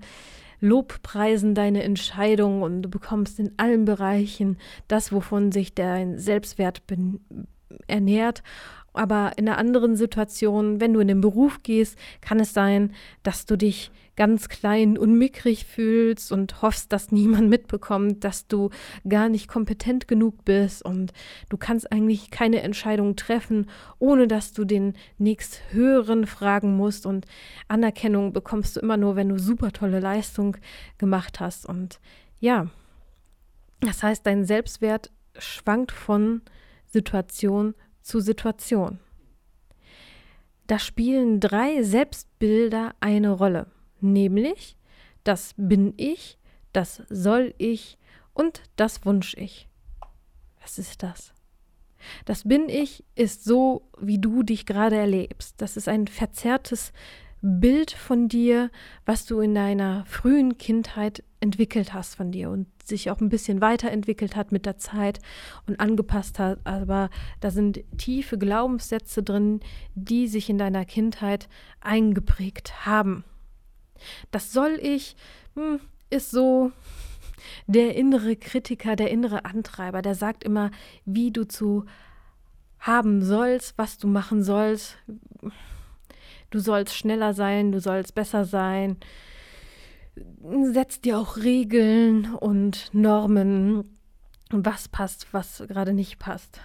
Lobpreisen 0.60 1.56
deine 1.56 1.82
Entscheidung 1.82 2.62
und 2.62 2.82
du 2.82 2.88
bekommst 2.88 3.40
in 3.40 3.52
allen 3.56 3.84
Bereichen 3.84 4.58
das, 4.86 5.12
wovon 5.12 5.50
sich 5.50 5.74
dein 5.74 6.20
Selbstwert 6.20 6.86
ernährt. 7.86 8.42
Aber 8.94 9.32
in 9.36 9.48
einer 9.48 9.58
anderen 9.58 9.96
Situation, 9.96 10.80
wenn 10.80 10.92
du 10.92 11.00
in 11.00 11.08
den 11.08 11.20
Beruf 11.20 11.62
gehst, 11.62 11.96
kann 12.20 12.40
es 12.40 12.52
sein, 12.52 12.92
dass 13.22 13.46
du 13.46 13.56
dich 13.56 13.90
ganz 14.16 14.48
klein 14.48 14.98
und 14.98 15.16
mickrig 15.16 15.64
fühlst 15.64 16.32
und 16.32 16.60
hoffst, 16.60 16.92
dass 16.92 17.12
niemand 17.12 17.48
mitbekommt, 17.48 18.24
dass 18.24 18.46
du 18.46 18.70
gar 19.08 19.28
nicht 19.28 19.48
kompetent 19.48 20.06
genug 20.06 20.44
bist. 20.44 20.84
Und 20.84 21.12
du 21.48 21.56
kannst 21.56 21.90
eigentlich 21.90 22.30
keine 22.30 22.60
Entscheidung 22.62 23.16
treffen, 23.16 23.70
ohne 23.98 24.28
dass 24.28 24.52
du 24.52 24.64
den 24.64 24.94
nächsthöheren 25.18 26.26
fragen 26.26 26.76
musst. 26.76 27.06
Und 27.06 27.26
Anerkennung 27.68 28.32
bekommst 28.32 28.76
du 28.76 28.80
immer 28.80 28.98
nur, 28.98 29.16
wenn 29.16 29.30
du 29.30 29.38
super 29.38 29.72
tolle 29.72 30.00
Leistung 30.00 30.58
gemacht 30.98 31.40
hast. 31.40 31.64
Und 31.64 31.98
ja, 32.40 32.66
das 33.80 34.02
heißt, 34.02 34.26
dein 34.26 34.44
Selbstwert 34.44 35.10
schwankt 35.38 35.90
von 35.90 36.42
Situation 36.92 37.74
zu 38.02 38.20
Situation. 38.20 38.98
Da 40.66 40.78
spielen 40.78 41.40
drei 41.40 41.82
Selbstbilder 41.82 42.94
eine 43.00 43.30
Rolle, 43.30 43.66
nämlich 44.00 44.76
das 45.24 45.54
bin 45.56 45.94
ich, 45.96 46.38
das 46.72 47.02
soll 47.08 47.54
ich 47.58 47.98
und 48.34 48.62
das 48.76 49.04
wunsch 49.04 49.34
ich. 49.36 49.68
Was 50.60 50.78
ist 50.78 51.02
das? 51.02 51.32
Das 52.24 52.44
bin 52.44 52.68
ich 52.68 53.04
ist 53.14 53.44
so, 53.44 53.88
wie 53.98 54.18
du 54.18 54.42
dich 54.42 54.66
gerade 54.66 54.96
erlebst. 54.96 55.54
Das 55.58 55.76
ist 55.76 55.88
ein 55.88 56.08
verzerrtes 56.08 56.92
Bild 57.40 57.92
von 57.92 58.28
dir, 58.28 58.70
was 59.04 59.26
du 59.26 59.40
in 59.40 59.54
deiner 59.54 60.04
frühen 60.06 60.58
Kindheit 60.58 61.22
entwickelt 61.40 61.92
hast 61.92 62.14
von 62.16 62.32
dir 62.32 62.50
und 62.50 62.66
sich 62.86 63.10
auch 63.10 63.20
ein 63.20 63.28
bisschen 63.28 63.60
weiterentwickelt 63.60 64.36
hat 64.36 64.52
mit 64.52 64.66
der 64.66 64.78
Zeit 64.78 65.20
und 65.66 65.80
angepasst 65.80 66.38
hat. 66.38 66.58
Aber 66.64 67.10
da 67.40 67.50
sind 67.50 67.80
tiefe 67.96 68.38
Glaubenssätze 68.38 69.22
drin, 69.22 69.60
die 69.94 70.28
sich 70.28 70.50
in 70.50 70.58
deiner 70.58 70.84
Kindheit 70.84 71.48
eingeprägt 71.80 72.86
haben. 72.86 73.24
Das 74.30 74.52
soll 74.52 74.78
ich, 74.82 75.16
hm, 75.54 75.80
ist 76.10 76.30
so 76.30 76.72
der 77.66 77.96
innere 77.96 78.36
Kritiker, 78.36 78.96
der 78.96 79.10
innere 79.10 79.44
Antreiber, 79.44 80.02
der 80.02 80.14
sagt 80.14 80.44
immer, 80.44 80.70
wie 81.04 81.30
du 81.30 81.46
zu 81.46 81.84
haben 82.78 83.22
sollst, 83.22 83.78
was 83.78 83.98
du 83.98 84.08
machen 84.08 84.42
sollst 84.42 84.96
du 86.52 86.60
sollst 86.60 86.94
schneller 86.94 87.34
sein, 87.34 87.72
du 87.72 87.80
sollst 87.80 88.14
besser 88.14 88.44
sein. 88.44 88.96
Setz 90.14 91.00
dir 91.00 91.18
auch 91.18 91.36
Regeln 91.36 92.34
und 92.34 92.90
Normen, 92.92 93.98
was 94.50 94.88
passt, 94.88 95.32
was 95.32 95.64
gerade 95.66 95.94
nicht 95.94 96.18
passt. 96.18 96.60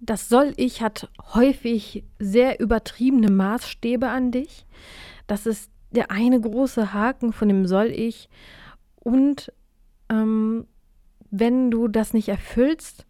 Das 0.00 0.28
soll 0.28 0.54
ich 0.56 0.80
hat 0.80 1.10
häufig 1.34 2.04
sehr 2.18 2.60
übertriebene 2.60 3.30
Maßstäbe 3.30 4.08
an 4.08 4.30
dich. 4.30 4.64
Das 5.26 5.44
ist 5.44 5.70
der 5.90 6.10
eine 6.10 6.40
große 6.40 6.92
Haken 6.92 7.32
von 7.32 7.48
dem 7.48 7.66
soll 7.66 7.88
ich. 7.88 8.28
Und 8.96 9.52
ähm, 10.08 10.66
wenn 11.30 11.70
du 11.70 11.88
das 11.88 12.14
nicht 12.14 12.28
erfüllst, 12.28 13.06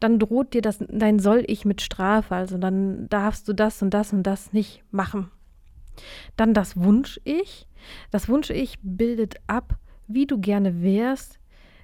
dann 0.00 0.18
droht 0.18 0.54
dir 0.54 0.62
das, 0.62 0.78
dein 0.88 1.18
soll 1.18 1.44
ich 1.46 1.64
mit 1.64 1.82
Strafe, 1.82 2.34
also 2.34 2.58
dann 2.58 3.08
darfst 3.08 3.46
du 3.46 3.52
das 3.52 3.82
und 3.82 3.92
das 3.92 4.12
und 4.12 4.22
das 4.22 4.52
nicht 4.52 4.82
machen. 4.90 5.30
Dann 6.36 6.54
das 6.54 6.76
Wunsch 6.78 7.20
ich. 7.24 7.68
Das 8.10 8.28
Wunsch 8.28 8.50
ich 8.50 8.78
bildet 8.82 9.36
ab, 9.46 9.78
wie 10.06 10.26
du 10.26 10.38
gerne 10.38 10.82
wärst, 10.82 11.38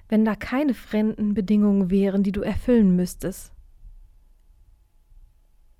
wenn 0.09 0.25
da 0.25 0.35
keine 0.35 0.73
fremden 0.73 1.33
Bedingungen 1.33 1.89
wären, 1.91 2.23
die 2.23 2.31
du 2.31 2.41
erfüllen 2.41 2.95
müsstest, 2.95 3.53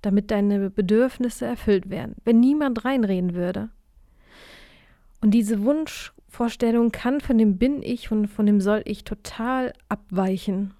damit 0.02 0.30
deine 0.30 0.70
Bedürfnisse 0.70 1.46
erfüllt 1.46 1.90
werden, 1.90 2.14
wenn 2.24 2.40
niemand 2.40 2.84
reinreden 2.84 3.34
würde. 3.34 3.70
Und 5.20 5.32
diese 5.32 5.64
Wunschvorstellung 5.64 6.92
kann 6.92 7.20
von 7.20 7.38
dem 7.38 7.58
Bin 7.58 7.82
ich 7.82 8.12
und 8.12 8.28
von 8.28 8.46
dem 8.46 8.60
Soll 8.60 8.82
ich 8.84 9.02
total 9.02 9.72
abweichen. 9.88 10.74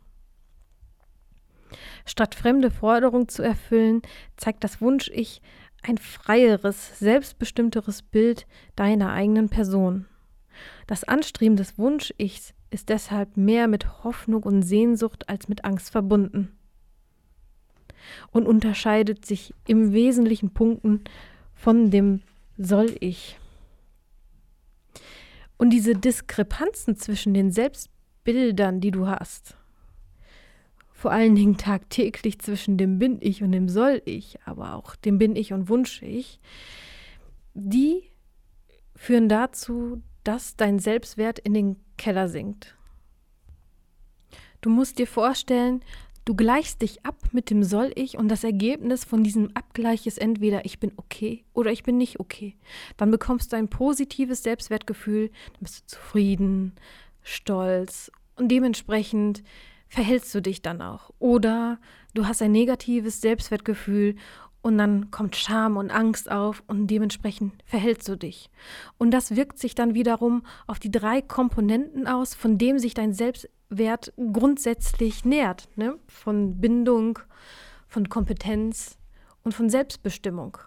Statt 2.04 2.34
fremde 2.34 2.70
Forderungen 2.70 3.28
zu 3.28 3.42
erfüllen, 3.42 4.02
zeigt 4.36 4.64
das 4.64 4.80
Wunsch-Ich 4.80 5.42
ein 5.82 5.98
freieres, 5.98 6.98
selbstbestimmteres 6.98 8.02
Bild 8.02 8.46
deiner 8.76 9.12
eigenen 9.12 9.48
Person. 9.48 10.06
Das 10.86 11.04
Anstreben 11.04 11.56
des 11.56 11.78
Wunsch-Ichs 11.78 12.54
ist 12.70 12.88
deshalb 12.88 13.36
mehr 13.36 13.68
mit 13.68 14.04
Hoffnung 14.04 14.42
und 14.42 14.62
Sehnsucht 14.62 15.28
als 15.28 15.48
mit 15.48 15.64
Angst 15.64 15.90
verbunden 15.90 16.52
und 18.30 18.46
unterscheidet 18.46 19.24
sich 19.24 19.54
im 19.66 19.92
wesentlichen 19.92 20.50
Punkten 20.50 21.04
von 21.54 21.90
dem 21.90 22.22
Soll-Ich. 22.56 23.38
Und 25.56 25.70
diese 25.70 25.94
Diskrepanzen 25.94 26.96
zwischen 26.96 27.34
den 27.34 27.50
Selbstbildern, 27.50 28.80
die 28.80 28.90
du 28.90 29.08
hast, 29.08 29.56
vor 30.98 31.12
allen 31.12 31.36
Dingen 31.36 31.56
tagtäglich 31.56 32.40
zwischen 32.40 32.76
dem 32.76 32.98
Bin 32.98 33.18
ich 33.20 33.44
und 33.44 33.52
dem 33.52 33.68
Soll 33.68 34.02
ich, 34.04 34.36
aber 34.44 34.74
auch 34.74 34.96
dem 34.96 35.16
Bin 35.16 35.36
ich 35.36 35.52
und 35.52 35.68
Wunsch 35.68 36.02
ich, 36.02 36.40
die 37.54 38.02
führen 38.96 39.28
dazu, 39.28 40.02
dass 40.24 40.56
dein 40.56 40.80
Selbstwert 40.80 41.38
in 41.38 41.54
den 41.54 41.76
Keller 41.98 42.28
sinkt. 42.28 42.76
Du 44.60 44.70
musst 44.70 44.98
dir 44.98 45.06
vorstellen, 45.06 45.84
du 46.24 46.34
gleichst 46.34 46.82
dich 46.82 47.06
ab 47.06 47.28
mit 47.30 47.48
dem 47.50 47.62
Soll 47.62 47.92
ich 47.94 48.18
und 48.18 48.26
das 48.26 48.42
Ergebnis 48.42 49.04
von 49.04 49.22
diesem 49.22 49.54
Abgleich 49.54 50.04
ist 50.08 50.18
entweder 50.18 50.64
ich 50.64 50.80
bin 50.80 50.90
okay 50.96 51.44
oder 51.54 51.70
ich 51.70 51.84
bin 51.84 51.96
nicht 51.96 52.18
okay. 52.18 52.56
Dann 52.96 53.12
bekommst 53.12 53.52
du 53.52 53.56
ein 53.56 53.68
positives 53.68 54.42
Selbstwertgefühl, 54.42 55.28
dann 55.28 55.60
bist 55.60 55.80
du 55.82 55.86
zufrieden, 55.96 56.72
stolz 57.22 58.10
und 58.34 58.48
dementsprechend 58.48 59.44
verhältst 59.88 60.34
du 60.34 60.42
dich 60.42 60.62
dann 60.62 60.82
auch. 60.82 61.10
Oder 61.18 61.78
du 62.14 62.26
hast 62.26 62.42
ein 62.42 62.52
negatives 62.52 63.20
Selbstwertgefühl 63.20 64.16
und 64.60 64.76
dann 64.78 65.10
kommt 65.10 65.36
Scham 65.36 65.76
und 65.76 65.90
Angst 65.90 66.30
auf 66.30 66.62
und 66.66 66.88
dementsprechend 66.88 67.54
verhältst 67.64 68.08
du 68.08 68.16
dich. 68.16 68.50
Und 68.98 69.12
das 69.12 69.36
wirkt 69.36 69.58
sich 69.58 69.74
dann 69.74 69.94
wiederum 69.94 70.44
auf 70.66 70.78
die 70.78 70.90
drei 70.90 71.22
Komponenten 71.22 72.06
aus, 72.06 72.34
von 72.34 72.58
dem 72.58 72.78
sich 72.78 72.94
dein 72.94 73.12
Selbstwert 73.12 74.12
grundsätzlich 74.16 75.24
nährt. 75.24 75.68
Ne? 75.76 75.98
Von 76.06 76.60
Bindung, 76.60 77.18
von 77.86 78.08
Kompetenz 78.08 78.98
und 79.44 79.52
von 79.52 79.70
Selbstbestimmung. 79.70 80.58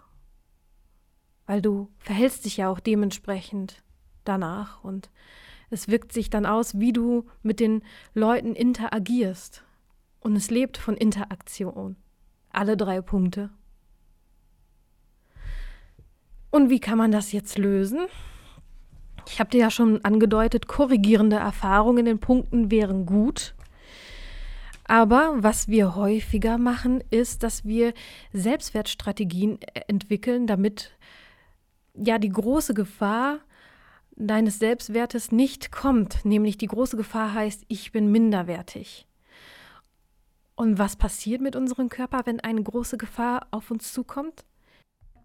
Weil 1.46 1.62
du 1.62 1.90
verhältst 2.00 2.46
dich 2.46 2.58
ja 2.58 2.70
auch 2.70 2.80
dementsprechend 2.80 3.84
danach 4.24 4.84
und 4.84 5.10
es 5.72 5.88
wirkt 5.88 6.12
sich 6.12 6.30
dann 6.30 6.46
aus, 6.46 6.80
wie 6.80 6.94
du 6.94 7.26
mit 7.42 7.60
den 7.60 7.82
Leuten 8.14 8.54
interagierst. 8.54 9.64
Und 10.20 10.36
es 10.36 10.52
lebt 10.52 10.78
von 10.78 10.96
Interaktion. 10.96 11.96
Alle 12.52 12.78
drei 12.78 13.02
Punkte. 13.02 13.50
Und 16.52 16.70
wie 16.70 16.82
kann 16.82 16.98
man 16.98 17.12
das 17.12 17.32
jetzt 17.32 17.58
lösen? 17.58 18.00
Ich 19.28 19.40
habe 19.40 19.50
dir 19.50 19.62
ja 19.62 19.72
schon 19.72 20.04
angedeutet, 20.04 20.68
korrigierende 20.68 21.38
Erfahrungen 21.38 22.00
in 22.00 22.06
den 22.06 22.20
Punkten 22.20 22.70
wären 22.70 23.06
gut. 23.06 23.56
Aber 24.84 25.36
was 25.38 25.70
wir 25.70 25.96
häufiger 25.96 26.58
machen, 26.58 27.02
ist, 27.12 27.44
dass 27.44 27.64
wir 27.64 27.94
Selbstwertstrategien 28.34 29.60
entwickeln, 29.88 30.48
damit 30.48 30.92
ja 31.94 32.20
die 32.20 32.30
große 32.30 32.74
Gefahr 32.74 33.40
deines 34.16 34.60
Selbstwertes 34.60 35.32
nicht 35.32 35.72
kommt. 35.72 36.26
Nämlich 36.26 36.58
die 36.58 36.68
große 36.68 36.98
Gefahr 36.98 37.34
heißt, 37.34 37.64
ich 37.68 37.92
bin 37.92 38.12
minderwertig. 38.12 39.08
Und 40.56 40.78
was 40.78 40.96
passiert 40.96 41.42
mit 41.42 41.56
unserem 41.56 41.90
Körper, 41.90 42.22
wenn 42.26 42.40
eine 42.40 42.62
große 42.62 42.98
Gefahr 42.98 43.48
auf 43.52 43.72
uns 43.72 43.94
zukommt? 43.94 44.46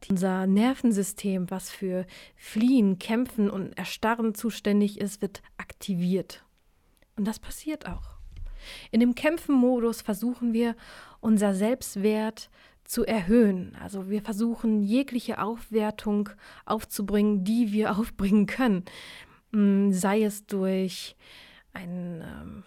Unser 0.08 0.46
Nervensystem, 0.46 1.50
was 1.50 1.70
für 1.70 2.06
Fliehen, 2.36 2.98
Kämpfen 2.98 3.50
und 3.50 3.76
Erstarren 3.76 4.34
zuständig 4.34 5.00
ist, 5.00 5.20
wird 5.20 5.42
aktiviert. 5.56 6.44
Und 7.16 7.26
das 7.26 7.38
passiert 7.38 7.86
auch. 7.86 8.16
In 8.90 9.00
dem 9.00 9.14
Kämpfen-Modus 9.14 10.02
versuchen 10.02 10.52
wir, 10.52 10.76
unser 11.20 11.54
Selbstwert 11.54 12.50
zu 12.86 13.04
erhöhen. 13.04 13.76
Also 13.82 14.08
wir 14.08 14.22
versuchen 14.22 14.82
jegliche 14.82 15.40
Aufwertung 15.40 16.30
aufzubringen, 16.64 17.44
die 17.44 17.72
wir 17.72 17.90
aufbringen 17.98 18.46
können. 18.46 18.84
Hm, 19.52 19.92
sei 19.92 20.22
es 20.22 20.46
durch 20.46 21.16
ein 21.72 22.22
ähm, 22.22 22.62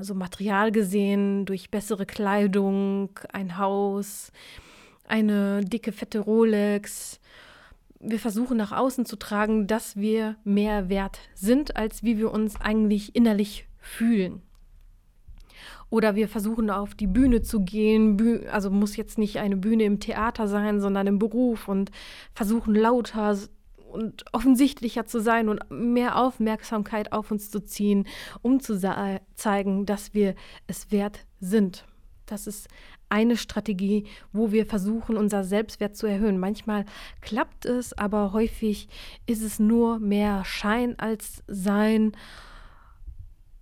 so 0.00 0.14
Material 0.14 0.72
gesehen, 0.72 1.44
durch 1.46 1.70
bessere 1.70 2.06
Kleidung, 2.06 3.18
ein 3.32 3.58
Haus, 3.58 4.32
eine 5.06 5.62
dicke, 5.62 5.92
fette 5.92 6.20
Rolex. 6.20 7.20
Wir 7.98 8.18
versuchen 8.18 8.56
nach 8.56 8.72
außen 8.72 9.04
zu 9.04 9.16
tragen, 9.16 9.66
dass 9.66 9.96
wir 9.96 10.36
mehr 10.44 10.88
wert 10.88 11.18
sind, 11.34 11.76
als 11.76 12.02
wie 12.02 12.18
wir 12.18 12.30
uns 12.32 12.60
eigentlich 12.60 13.14
innerlich 13.14 13.66
fühlen. 13.78 14.42
Oder 15.88 16.14
wir 16.14 16.28
versuchen 16.28 16.70
auf 16.70 16.94
die 16.94 17.06
Bühne 17.06 17.42
zu 17.42 17.60
gehen, 17.60 18.46
also 18.50 18.70
muss 18.70 18.96
jetzt 18.96 19.18
nicht 19.18 19.38
eine 19.38 19.56
Bühne 19.56 19.84
im 19.84 20.00
Theater 20.00 20.48
sein, 20.48 20.80
sondern 20.80 21.06
im 21.06 21.18
Beruf 21.18 21.68
und 21.68 21.90
versuchen 22.34 22.74
lauter 22.74 23.36
und 23.90 24.24
offensichtlicher 24.32 25.06
zu 25.06 25.20
sein 25.20 25.48
und 25.48 25.68
mehr 25.70 26.16
Aufmerksamkeit 26.16 27.12
auf 27.12 27.30
uns 27.30 27.50
zu 27.50 27.60
ziehen, 27.60 28.06
um 28.42 28.60
zu 28.60 28.78
zeigen, 29.34 29.86
dass 29.86 30.14
wir 30.14 30.34
es 30.66 30.92
wert 30.92 31.26
sind. 31.40 31.84
Das 32.26 32.46
ist 32.46 32.68
eine 33.08 33.36
Strategie, 33.36 34.06
wo 34.32 34.52
wir 34.52 34.64
versuchen, 34.64 35.16
unser 35.16 35.42
Selbstwert 35.42 35.96
zu 35.96 36.06
erhöhen. 36.06 36.38
Manchmal 36.38 36.84
klappt 37.20 37.66
es, 37.66 37.92
aber 37.92 38.32
häufig 38.32 38.88
ist 39.26 39.42
es 39.42 39.58
nur 39.58 39.98
mehr 39.98 40.44
Schein 40.44 40.96
als 40.98 41.42
Sein. 41.48 42.12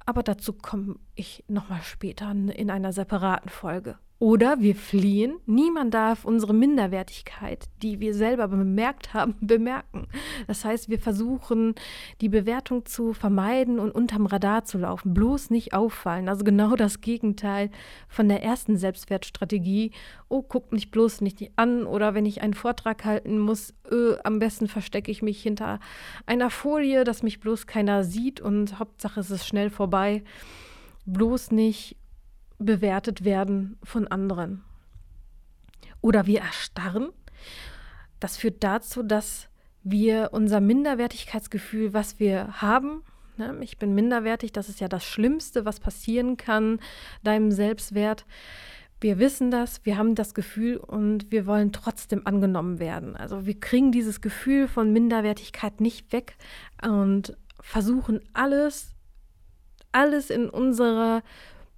Aber 0.09 0.23
dazu 0.23 0.55
komme 0.55 0.97
ich 1.17 1.45
nochmal 1.49 1.83
später 1.83 2.31
in 2.31 2.71
einer 2.71 2.95
separaten 2.95 3.51
Folge. 3.51 3.99
Oder 4.21 4.59
wir 4.59 4.75
fliehen. 4.75 5.39
Niemand 5.47 5.95
darf 5.95 6.25
unsere 6.25 6.53
Minderwertigkeit, 6.53 7.67
die 7.83 8.01
wir 8.01 8.15
selber 8.15 8.49
bemerkt 8.49 9.15
haben, 9.15 9.37
bemerken. 9.41 10.09
Das 10.49 10.65
heißt, 10.65 10.89
wir 10.89 10.99
versuchen, 10.99 11.77
die 12.21 12.29
Bewertung 12.29 12.85
zu 12.85 13.13
vermeiden 13.13 13.79
und 13.79 13.93
unterm 13.93 14.27
Radar 14.27 14.65
zu 14.65 14.79
laufen. 14.79 15.15
Bloß 15.15 15.51
nicht 15.51 15.73
auffallen. 15.73 16.29
Also 16.29 16.43
genau 16.43 16.75
das 16.75 17.01
Gegenteil 17.01 17.71
von 18.09 18.29
der 18.29 18.43
ersten 18.43 18.77
Selbstwertstrategie. 18.77 19.93
Oh, 20.29 20.43
guckt 20.43 20.73
mich 20.73 20.91
bloß 20.91 21.21
nicht 21.21 21.53
an. 21.55 21.87
Oder 21.87 22.15
wenn 22.15 22.27
ich 22.27 22.43
einen 22.43 22.55
Vortrag 22.55 23.05
halten 23.05 23.39
muss, 23.39 23.73
öh, 23.89 24.17
am 24.25 24.41
besten 24.41 24.67
verstecke 24.67 25.13
ich 25.13 25.23
mich 25.23 25.41
hinter 25.41 25.79
einer 26.27 26.51
Folie, 26.51 27.05
dass 27.05 27.23
mich 27.23 27.39
bloß 27.39 27.69
keiner 27.69 28.03
sieht 28.03 28.41
und 28.41 28.81
Hauptsache 28.81 29.21
es 29.21 29.31
ist 29.31 29.47
schnell 29.47 29.71
vorbei. 29.71 30.25
Bloß 31.07 31.53
nicht 31.53 31.97
bewertet 32.59 33.25
werden 33.25 33.79
von 33.83 34.07
anderen. 34.09 34.63
Oder 36.01 36.27
wir 36.27 36.41
erstarren. 36.41 37.11
Das 38.21 38.37
führt 38.37 38.63
dazu, 38.65 39.03
dass 39.03 39.49
wir 39.83 40.31
unser 40.33 40.61
Minderwertigkeitsgefühl, 40.61 41.93
was 41.93 42.19
wir 42.19 42.61
haben, 42.61 43.03
ne, 43.37 43.57
ich 43.61 43.79
bin 43.79 43.95
minderwertig, 43.95 44.53
das 44.53 44.69
ist 44.69 44.81
ja 44.81 44.89
das 44.89 45.05
Schlimmste, 45.05 45.65
was 45.65 45.81
passieren 45.81 46.37
kann, 46.37 46.81
deinem 47.23 47.53
Selbstwert. 47.53 48.27
Wir 49.01 49.21
wissen 49.21 49.53
das, 49.53 49.85
wir 49.85 49.97
haben 49.97 50.17
das 50.17 50.35
Gefühl 50.35 50.77
und 50.77 51.31
wir 51.31 51.47
wollen 51.47 51.73
trotzdem 51.73 52.27
angenommen 52.27 52.81
werden. 52.81 53.17
Also 53.17 53.47
wir 53.47 53.59
kriegen 53.59 53.93
dieses 53.93 54.21
Gefühl 54.21 54.67
von 54.67 54.93
Minderwertigkeit 54.93 55.81
nicht 55.81 56.13
weg 56.13 56.37
und 56.83 57.37
versuchen 57.61 58.21
alles, 58.33 58.95
alles 59.93 60.31
in 60.31 60.51
unserer 60.51 61.23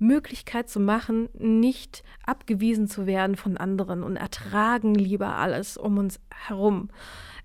Möglichkeit 0.01 0.69
zu 0.69 0.81
machen, 0.81 1.29
nicht 1.39 2.03
abgewiesen 2.25 2.89
zu 2.89 3.07
werden 3.07 3.37
von 3.37 3.57
anderen 3.57 4.03
und 4.03 4.17
ertragen 4.17 4.95
lieber 4.95 5.37
alles 5.37 5.77
um 5.77 5.99
uns 5.99 6.19
herum. 6.47 6.89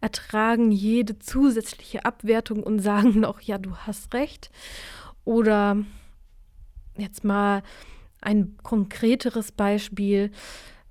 Ertragen 0.02 0.72
jede 0.72 1.20
zusätzliche 1.20 2.06
Abwertung 2.06 2.64
und 2.64 2.80
sagen 2.80 3.20
noch, 3.20 3.42
ja, 3.42 3.58
du 3.58 3.76
hast 3.76 4.14
recht. 4.14 4.50
Oder 5.26 5.78
jetzt 6.98 7.24
mal 7.24 7.62
ein 8.22 8.56
konkreteres 8.64 9.52
Beispiel. 9.52 10.32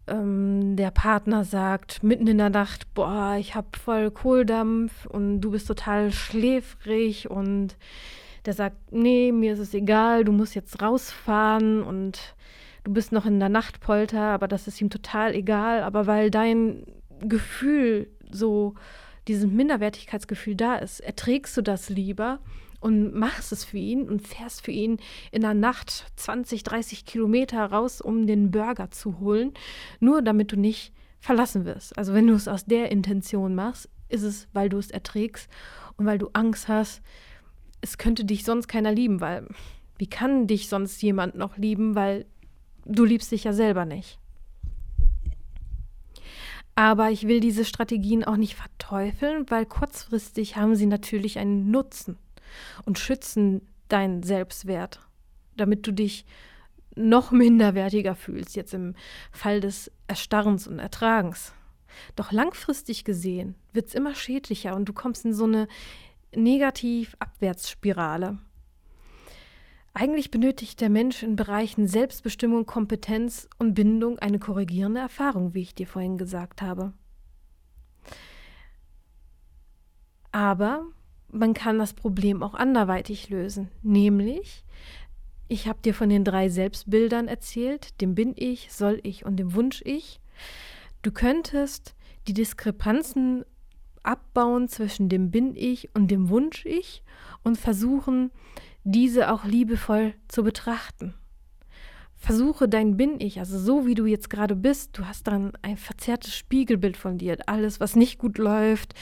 Ähm, 0.07 0.77
der 0.77 0.91
Partner 0.91 1.45
sagt 1.45 2.03
mitten 2.03 2.27
in 2.27 2.39
der 2.39 2.51
Nacht, 2.51 2.93
boah, 2.95 3.37
ich 3.39 3.55
habe 3.55 3.69
voll 3.83 4.11
Kohldampf 4.11 5.07
und 5.07 5.41
du 5.41 5.53
bist 5.53 5.67
total 5.67 6.13
schläfrig 6.13 7.31
und 7.31 7.77
der 8.45 8.53
sagt, 8.53 8.93
nee, 8.93 9.33
mir 9.33 9.55
ist 9.55 9.59
es 9.59 9.75
egal, 9.75 10.25
du 10.25 10.33
musst 10.33 10.55
jetzt 10.55 10.83
rausfahren 10.83 11.83
und 11.83 12.35
du 12.85 12.93
bist 12.93 13.13
noch 13.13 13.27
in 13.27 13.41
der 13.41 13.49
Nachtpolter, 13.49 14.21
aber 14.21 14.49
das 14.49 14.69
ist 14.69 14.81
ihm 14.81 14.91
total 14.91 15.35
egal. 15.35 15.83
Aber 15.83 16.07
weil 16.07 16.31
dein 16.31 16.85
Gefühl 17.21 18.09
so, 18.31 18.75
dieses 19.27 19.47
Minderwertigkeitsgefühl 19.47 20.55
da 20.55 20.77
ist, 20.77 21.01
erträgst 21.01 21.57
du 21.57 21.63
das 21.63 21.89
lieber 21.89 22.41
und 22.81 23.15
machst 23.15 23.51
es 23.51 23.65
für 23.65 23.79
ihn 23.79 24.07
und 24.09 24.29
fährst 24.29 24.63
für 24.63 24.71
ihn 24.71 24.99
in 25.33 25.41
der 25.41 25.55
Nacht 25.55 26.05
20, 26.17 26.65
30 26.65 27.07
Kilometer 27.07 27.65
raus, 27.65 28.03
um 28.03 28.27
den 28.27 28.51
Burger 28.51 28.91
zu 28.91 29.21
holen, 29.21 29.55
nur 30.01 30.21
damit 30.21 30.53
du 30.53 30.57
nicht 30.57 30.93
verlassen 31.19 31.65
wirst. 31.65 31.97
Also 31.97 32.13
wenn 32.13 32.27
du 32.27 32.35
es 32.35 32.47
aus 32.47 32.67
der 32.67 32.93
Intention 32.93 33.55
machst, 33.55 33.89
ist 34.11 34.23
es, 34.23 34.49
weil 34.53 34.69
du 34.69 34.77
es 34.77 34.91
erträgst 34.91 35.51
und 35.97 36.05
weil 36.05 36.19
du 36.19 36.29
Angst 36.35 36.69
hast, 36.69 37.01
es 37.85 37.99
könnte 37.99 38.25
dich 38.25 38.45
sonst 38.45 38.67
keiner 38.67 38.93
lieben, 38.93 39.21
weil 39.21 39.47
wie 39.99 40.07
kann 40.07 40.47
dich 40.47 40.69
sonst 40.69 41.03
jemand 41.03 41.35
noch 41.35 41.59
lieben, 41.59 41.95
weil 41.95 42.25
du 42.87 43.05
liebst 43.05 43.31
dich 43.31 43.45
ja 43.45 43.53
selber 43.53 43.85
nicht. 43.85 44.19
Aber 46.75 47.11
ich 47.11 47.29
will 47.29 47.41
diese 47.41 47.65
Strategien 47.65 48.25
auch 48.25 48.39
nicht 48.39 48.57
verteufeln, 48.57 49.49
weil 49.51 49.67
kurzfristig 49.67 50.57
haben 50.57 50.75
sie 50.75 50.87
natürlich 50.87 51.39
einen 51.39 51.71
Nutzen 51.71 52.17
und 52.87 52.99
schützen 52.99 53.61
deinen 53.89 54.23
Selbstwert, 54.23 55.01
damit 55.57 55.87
du 55.87 55.93
dich 55.93 56.25
noch 56.97 57.33
minderwertiger 57.33 58.15
fühlst, 58.15 58.57
jetzt 58.57 58.73
im 58.73 58.95
Fall 59.31 59.61
des 59.61 59.93
Erstarrens 60.09 60.67
und 60.67 60.79
Ertragens. 60.79 61.53
Doch 62.17 62.33
langfristig 62.33 63.05
gesehen 63.05 63.55
wird 63.73 63.89
es 63.89 63.95
immer 63.95 64.15
schädlicher 64.15 64.75
und 64.75 64.89
du 64.89 64.95
kommst 64.95 65.27
in 65.27 65.35
so 65.35 65.45
eine 65.45 65.69
Negativ-Abwärtsspirale. 66.37 68.39
Eigentlich 69.93 70.31
benötigt 70.31 70.81
der 70.81 70.91
Mensch 70.91 71.23
in 71.23 71.37
Bereichen 71.37 71.87
Selbstbestimmung, 71.87 72.67
Kompetenz 72.67 73.49
und 73.59 73.75
Bindung 73.75 74.19
eine 74.19 74.41
korrigierende 74.41 75.01
Erfahrung, 75.01 75.55
wie 75.55 75.63
ich 75.63 75.75
dir 75.75 75.87
vorhin 75.87 76.19
gesagt 76.19 76.63
habe. 76.63 76.93
Aber 80.33 80.85
man 81.29 81.55
kann 81.55 81.79
das 81.79 81.93
Problem 81.93 82.43
auch 82.43 82.55
anderweitig 82.55 83.31
lösen, 83.31 83.71
nämlich 83.83 84.65
ich 85.47 85.69
habe 85.69 85.81
dir 85.83 85.95
von 85.95 86.09
den 86.09 86.25
drei 86.25 86.49
Selbstbildern 86.49 87.29
erzählt, 87.29 88.01
dem 88.01 88.15
bin 88.15 88.33
ich, 88.37 88.73
soll 88.73 89.01
ich 89.03 89.25
und 89.25 89.37
dem 89.37 89.55
Wunsch 89.55 89.83
ich. 89.85 90.21
Du 91.03 91.13
könntest 91.13 91.95
die 92.27 92.33
Diskrepanzen 92.33 93.45
abbauen 94.05 94.69
zwischen 94.69 95.09
dem 95.09 95.31
bin 95.31 95.55
ich 95.57 95.95
und 95.95 96.11
dem 96.11 96.29
Wunsch 96.29 96.65
ich 96.65 97.03
und 97.43 97.59
versuchen, 97.59 98.31
diese 98.85 99.33
auch 99.33 99.45
liebevoll 99.45 100.15
zu 100.29 100.43
betrachten. 100.43 101.15
Versuche 102.17 102.71
dein 102.71 102.97
Bin 102.97 103.21
ich, 103.21 103.39
also 103.39 103.59
so 103.59 103.87
wie 103.87 103.95
du 103.95 104.07
jetzt 104.07 104.31
gerade 104.31 104.57
bist, 104.57 104.97
du 104.97 105.05
hast 105.05 105.27
dann 105.27 105.53
ein 105.61 105.77
verzerrtes 105.77 106.35
Spiegelbild 106.35 106.97
von 106.97 107.19
dir. 107.19 107.37
Alles, 107.47 107.81
was 107.81 107.97
nicht 107.97 108.19
gut 108.19 108.39
läuft, 108.39 108.95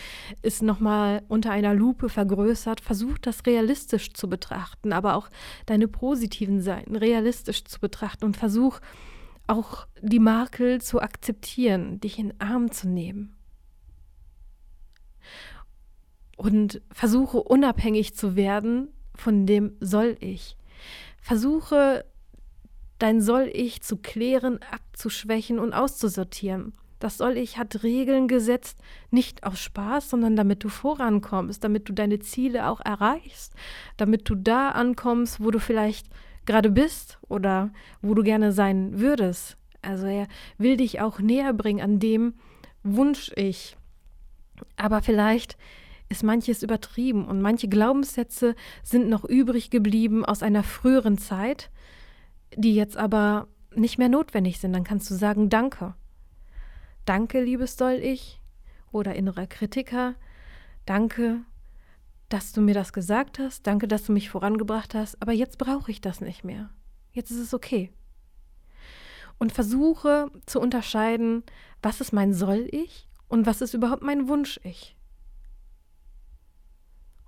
ist 0.43 0.61
nochmal 0.61 1.23
unter 1.29 1.53
einer 1.53 1.73
Lupe 1.73 2.09
vergrößert. 2.09 2.81
Versuch 2.81 3.19
das 3.19 3.47
realistisch 3.47 4.13
zu 4.13 4.29
betrachten, 4.29 4.93
aber 4.93 5.15
auch 5.15 5.29
deine 5.67 5.87
positiven 5.87 6.61
Seiten 6.61 6.97
realistisch 6.97 7.65
zu 7.65 7.79
betrachten 7.79 8.25
und 8.25 8.37
versuch 8.37 8.81
auch 9.47 9.87
die 10.01 10.19
Makel 10.19 10.81
zu 10.81 11.01
akzeptieren, 11.01 12.01
dich 12.01 12.19
in 12.19 12.31
den 12.31 12.41
Arm 12.41 12.73
zu 12.73 12.89
nehmen. 12.89 13.37
Und 16.37 16.81
versuche 16.91 17.43
unabhängig 17.43 18.15
zu 18.15 18.37
werden 18.37 18.89
von 19.15 19.47
dem 19.47 19.77
soll 19.81 20.17
ich. 20.21 20.57
Versuche 21.21 22.05
dein 22.99 23.21
soll 23.21 23.51
ich 23.53 23.83
zu 23.83 23.97
klären, 23.97 24.61
abzuschwächen 24.71 25.59
und 25.59 25.73
auszusortieren. 25.73 26.73
Das 27.01 27.19
soll 27.19 27.37
ich 27.37 27.59
hat 27.59 27.83
Regeln 27.83 28.29
gesetzt, 28.29 28.79
nicht 29.11 29.43
aus 29.43 29.59
Spaß, 29.59 30.09
sondern 30.09 30.37
damit 30.37 30.63
du 30.63 30.69
vorankommst, 30.69 31.65
damit 31.65 31.89
du 31.89 31.93
deine 31.93 32.21
Ziele 32.21 32.69
auch 32.69 32.81
erreichst, 32.81 33.55
damit 33.97 34.29
du 34.29 34.37
da 34.37 34.69
ankommst, 34.69 35.43
wo 35.43 35.51
du 35.51 35.59
vielleicht 35.59 36.07
gerade 36.47 36.71
bist 36.71 37.19
oder 37.29 37.73
wo 38.03 38.15
du 38.15 38.23
gerne 38.23 38.53
sein 38.53 39.01
würdest. 39.01 39.57
Also 39.83 40.07
er 40.07 40.29
will 40.59 40.77
dich 40.77 41.01
auch 41.01 41.19
näher 41.19 41.53
bringen 41.53 41.81
an 41.81 41.99
dem 41.99 42.35
Wunsch 42.85 43.33
ich. 43.35 43.77
Aber 44.77 45.03
vielleicht 45.03 45.57
ist 46.09 46.23
manches 46.23 46.63
übertrieben 46.63 47.27
und 47.27 47.41
manche 47.41 47.69
Glaubenssätze 47.69 48.55
sind 48.83 49.09
noch 49.09 49.25
übrig 49.25 49.71
geblieben 49.71 50.25
aus 50.25 50.43
einer 50.43 50.63
früheren 50.63 51.19
Zeit, 51.19 51.71
die 52.55 52.75
jetzt 52.75 52.97
aber 52.97 53.49
nicht 53.75 53.99
mehr 53.99 54.09
notwendig 54.09 54.61
sind. 54.61 54.75
Dann 54.75 54.85
kannst 54.85 55.11
du 55.11 55.15
sagen, 55.15 55.49
danke. 55.49 55.95
Danke, 57.05 57.43
liebes 57.43 57.77
soll 57.77 57.95
ich 57.95 58.41
oder 58.93 59.15
innerer 59.15 59.47
Kritiker. 59.47 60.15
Danke, 60.87 61.41
dass 62.29 62.53
du 62.53 62.61
mir 62.61 62.75
das 62.75 62.93
gesagt 62.93 63.39
hast. 63.39 63.67
Danke, 63.67 63.89
dass 63.89 64.05
du 64.05 64.13
mich 64.13 64.31
vorangebracht 64.31 64.95
hast. 64.95 65.21
Aber 65.21 65.33
jetzt 65.33 65.59
brauche 65.59 65.91
ich 65.91 66.01
das 66.01 66.21
nicht 66.21 66.45
mehr. 66.45 66.71
Jetzt 67.13 67.31
ist 67.31 67.39
es 67.39 67.55
okay. 67.55 67.91
Und 69.39 69.53
versuche 69.53 70.31
zu 70.47 70.61
unterscheiden, 70.61 71.43
was 71.83 72.01
ist 72.01 72.13
mein 72.13 72.33
Soll 72.33 72.69
ich 72.71 73.09
und 73.33 73.47
was 73.47 73.63
ist 73.63 73.73
überhaupt 73.73 74.03
mein 74.03 74.29
Wunsch 74.29 74.61
ich. 74.63 74.95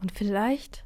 Und 0.02 0.12
vielleicht 0.12 0.84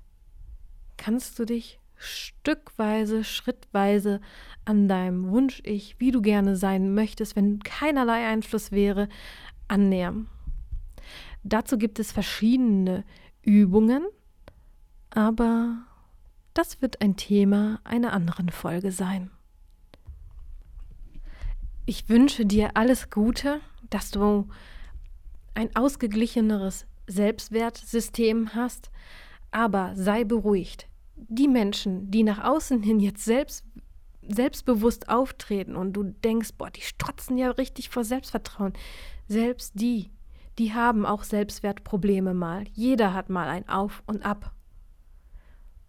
kannst 0.97 1.41
du 1.41 1.45
dich 1.45 1.81
stückweise, 1.97 3.25
schrittweise 3.25 4.21
an 4.65 4.87
deinem 4.87 5.29
Wunsch-Ich, 5.29 5.97
wie 5.99 6.13
du 6.13 6.23
gerne 6.23 6.55
sein 6.55 6.95
möchtest, 6.95 7.35
wenn 7.35 7.59
keinerlei 7.65 8.29
Einfluss 8.29 8.71
wäre, 8.71 9.09
annähern. 9.67 10.29
Dazu 11.43 11.79
gibt 11.79 11.99
es 11.99 12.13
verschiedene 12.13 13.05
Übungen, 13.43 14.07
aber 15.11 15.79
das 16.55 16.81
wird 16.81 17.03
ein 17.03 17.17
Thema 17.17 17.81
einer 17.83 18.13
anderen 18.13 18.51
Folge 18.51 18.93
sein. 18.93 19.33
Ich 21.87 22.09
wünsche 22.09 22.47
dir 22.47 22.77
alles 22.77 23.11
Gute, 23.11 23.61
dass 23.91 24.13
du 24.13 24.47
ein 25.59 25.75
ausgeglicheneres 25.75 26.87
Selbstwertsystem 27.09 28.55
hast, 28.55 28.93
aber 29.51 29.93
sei 29.97 30.23
beruhigt. 30.23 30.87
Die 31.17 31.49
Menschen, 31.49 32.13
die 32.13 32.23
nach 32.23 32.45
außen 32.45 32.81
hin 32.81 33.01
jetzt 33.01 33.25
selbst, 33.25 33.65
selbstbewusst 34.23 35.09
auftreten 35.09 35.75
und 35.75 35.95
du 35.95 36.05
denkst, 36.05 36.51
boah, 36.57 36.71
die 36.71 36.83
strotzen 36.83 37.37
ja 37.37 37.51
richtig 37.51 37.89
vor 37.89 38.05
Selbstvertrauen, 38.05 38.73
selbst 39.27 39.73
die, 39.75 40.13
die 40.59 40.75
haben 40.75 41.05
auch 41.05 41.25
Selbstwertprobleme 41.25 42.35
mal. 42.35 42.65
Jeder 42.73 43.13
hat 43.13 43.29
mal 43.29 43.49
ein 43.49 43.69
Auf 43.69 44.05
und 44.07 44.25
Ab. 44.25 44.53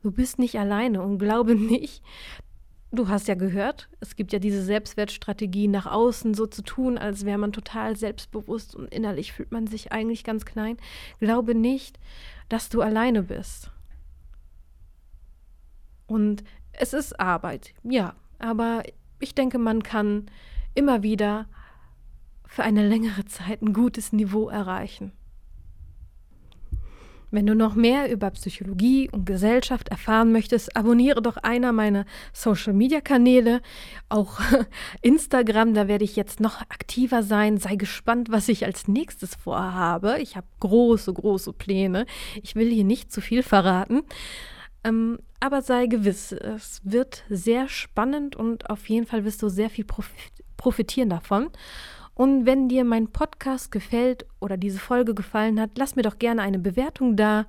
Du 0.01 0.09
bist 0.09 0.39
nicht 0.39 0.57
alleine 0.57 1.03
und 1.03 1.19
glaube 1.19 1.53
nicht, 1.55 2.01
Du 2.91 3.07
hast 3.07 3.27
ja 3.27 3.35
gehört, 3.35 3.87
es 3.99 4.15
gibt 4.15 4.33
ja 4.33 4.39
diese 4.39 4.63
Selbstwertstrategie, 4.63 5.67
nach 5.67 5.85
außen 5.85 6.33
so 6.33 6.47
zu 6.47 6.63
tun, 6.63 6.97
als 6.97 7.23
wäre 7.23 7.37
man 7.37 7.51
total 7.51 7.95
selbstbewusst 7.95 8.75
und 8.75 8.91
innerlich 8.91 9.31
fühlt 9.31 9.51
man 9.51 9.67
sich 9.67 9.91
eigentlich 9.91 10.23
ganz 10.23 10.43
klein. 10.43 10.77
Glaube 11.19 11.53
nicht, 11.53 11.99
dass 12.49 12.69
du 12.69 12.81
alleine 12.81 13.23
bist. 13.23 13.71
Und 16.07 16.43
es 16.71 16.93
ist 16.93 17.19
Arbeit, 17.19 17.75
ja, 17.83 18.15
aber 18.39 18.81
ich 19.19 19.35
denke, 19.35 19.59
man 19.59 19.83
kann 19.83 20.31
immer 20.73 21.03
wieder 21.03 21.47
für 22.47 22.63
eine 22.63 22.87
längere 22.87 23.25
Zeit 23.25 23.61
ein 23.61 23.73
gutes 23.73 24.13
Niveau 24.13 24.49
erreichen. 24.49 25.11
Wenn 27.31 27.45
du 27.45 27.55
noch 27.55 27.75
mehr 27.75 28.11
über 28.11 28.31
Psychologie 28.31 29.09
und 29.11 29.25
Gesellschaft 29.25 29.89
erfahren 29.89 30.31
möchtest, 30.31 30.75
abonniere 30.75 31.21
doch 31.21 31.37
einer 31.37 31.71
meiner 31.71 32.05
Social-Media-Kanäle, 32.33 33.61
auch 34.09 34.39
Instagram, 35.01 35.73
da 35.73 35.87
werde 35.87 36.05
ich 36.05 36.15
jetzt 36.15 36.39
noch 36.39 36.61
aktiver 36.61 37.21
sein. 37.21 37.57
Sei 37.57 37.75
gespannt, 37.75 38.31
was 38.31 38.49
ich 38.49 38.65
als 38.65 38.87
nächstes 38.87 39.35
vorhabe. 39.35 40.17
Ich 40.19 40.35
habe 40.35 40.47
große, 40.59 41.13
große 41.13 41.53
Pläne. 41.53 42.05
Ich 42.41 42.55
will 42.55 42.69
hier 42.69 42.83
nicht 42.83 43.11
zu 43.11 43.21
viel 43.21 43.43
verraten. 43.43 44.01
Ähm, 44.83 45.19
aber 45.39 45.61
sei 45.61 45.85
gewiss, 45.85 46.31
es 46.31 46.81
wird 46.83 47.23
sehr 47.29 47.69
spannend 47.69 48.35
und 48.35 48.69
auf 48.69 48.89
jeden 48.89 49.05
Fall 49.05 49.23
wirst 49.23 49.41
du 49.41 49.49
sehr 49.49 49.69
viel 49.69 49.85
profitieren 50.57 51.09
davon. 51.09 51.49
Und 52.19 52.45
wenn 52.45 52.67
dir 52.67 52.83
mein 52.83 53.07
Podcast 53.07 53.71
gefällt 53.71 54.25
oder 54.41 54.57
diese 54.57 54.77
Folge 54.77 55.15
gefallen 55.15 55.57
hat, 55.57 55.77
lass 55.77 55.95
mir 55.95 56.01
doch 56.01 56.19
gerne 56.19 56.41
eine 56.41 56.59
Bewertung 56.59 57.15
da 57.15 57.45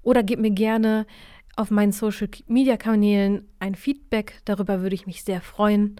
oder 0.00 0.22
gib 0.22 0.40
mir 0.40 0.50
gerne 0.50 1.06
auf 1.56 1.70
meinen 1.70 1.92
Social 1.92 2.30
Media 2.46 2.78
Kanälen 2.78 3.46
ein 3.58 3.74
Feedback. 3.74 4.40
Darüber 4.46 4.80
würde 4.80 4.94
ich 4.94 5.04
mich 5.04 5.24
sehr 5.24 5.42
freuen. 5.42 5.96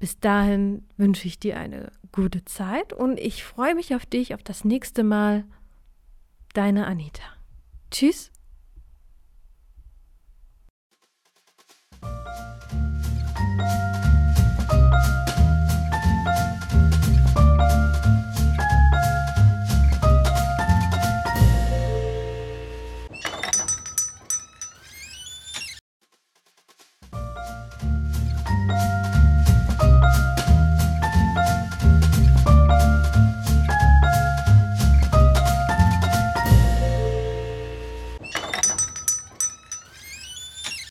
Bis 0.00 0.18
dahin 0.18 0.82
wünsche 0.96 1.28
ich 1.28 1.38
dir 1.38 1.58
eine 1.58 1.92
gute 2.10 2.46
Zeit 2.46 2.94
und 2.94 3.20
ich 3.20 3.44
freue 3.44 3.74
mich 3.74 3.94
auf 3.94 4.06
dich, 4.06 4.32
auf 4.32 4.42
das 4.42 4.64
nächste 4.64 5.04
Mal. 5.04 5.44
Deine 6.54 6.86
Anita. 6.86 7.24
Tschüss. 7.90 8.32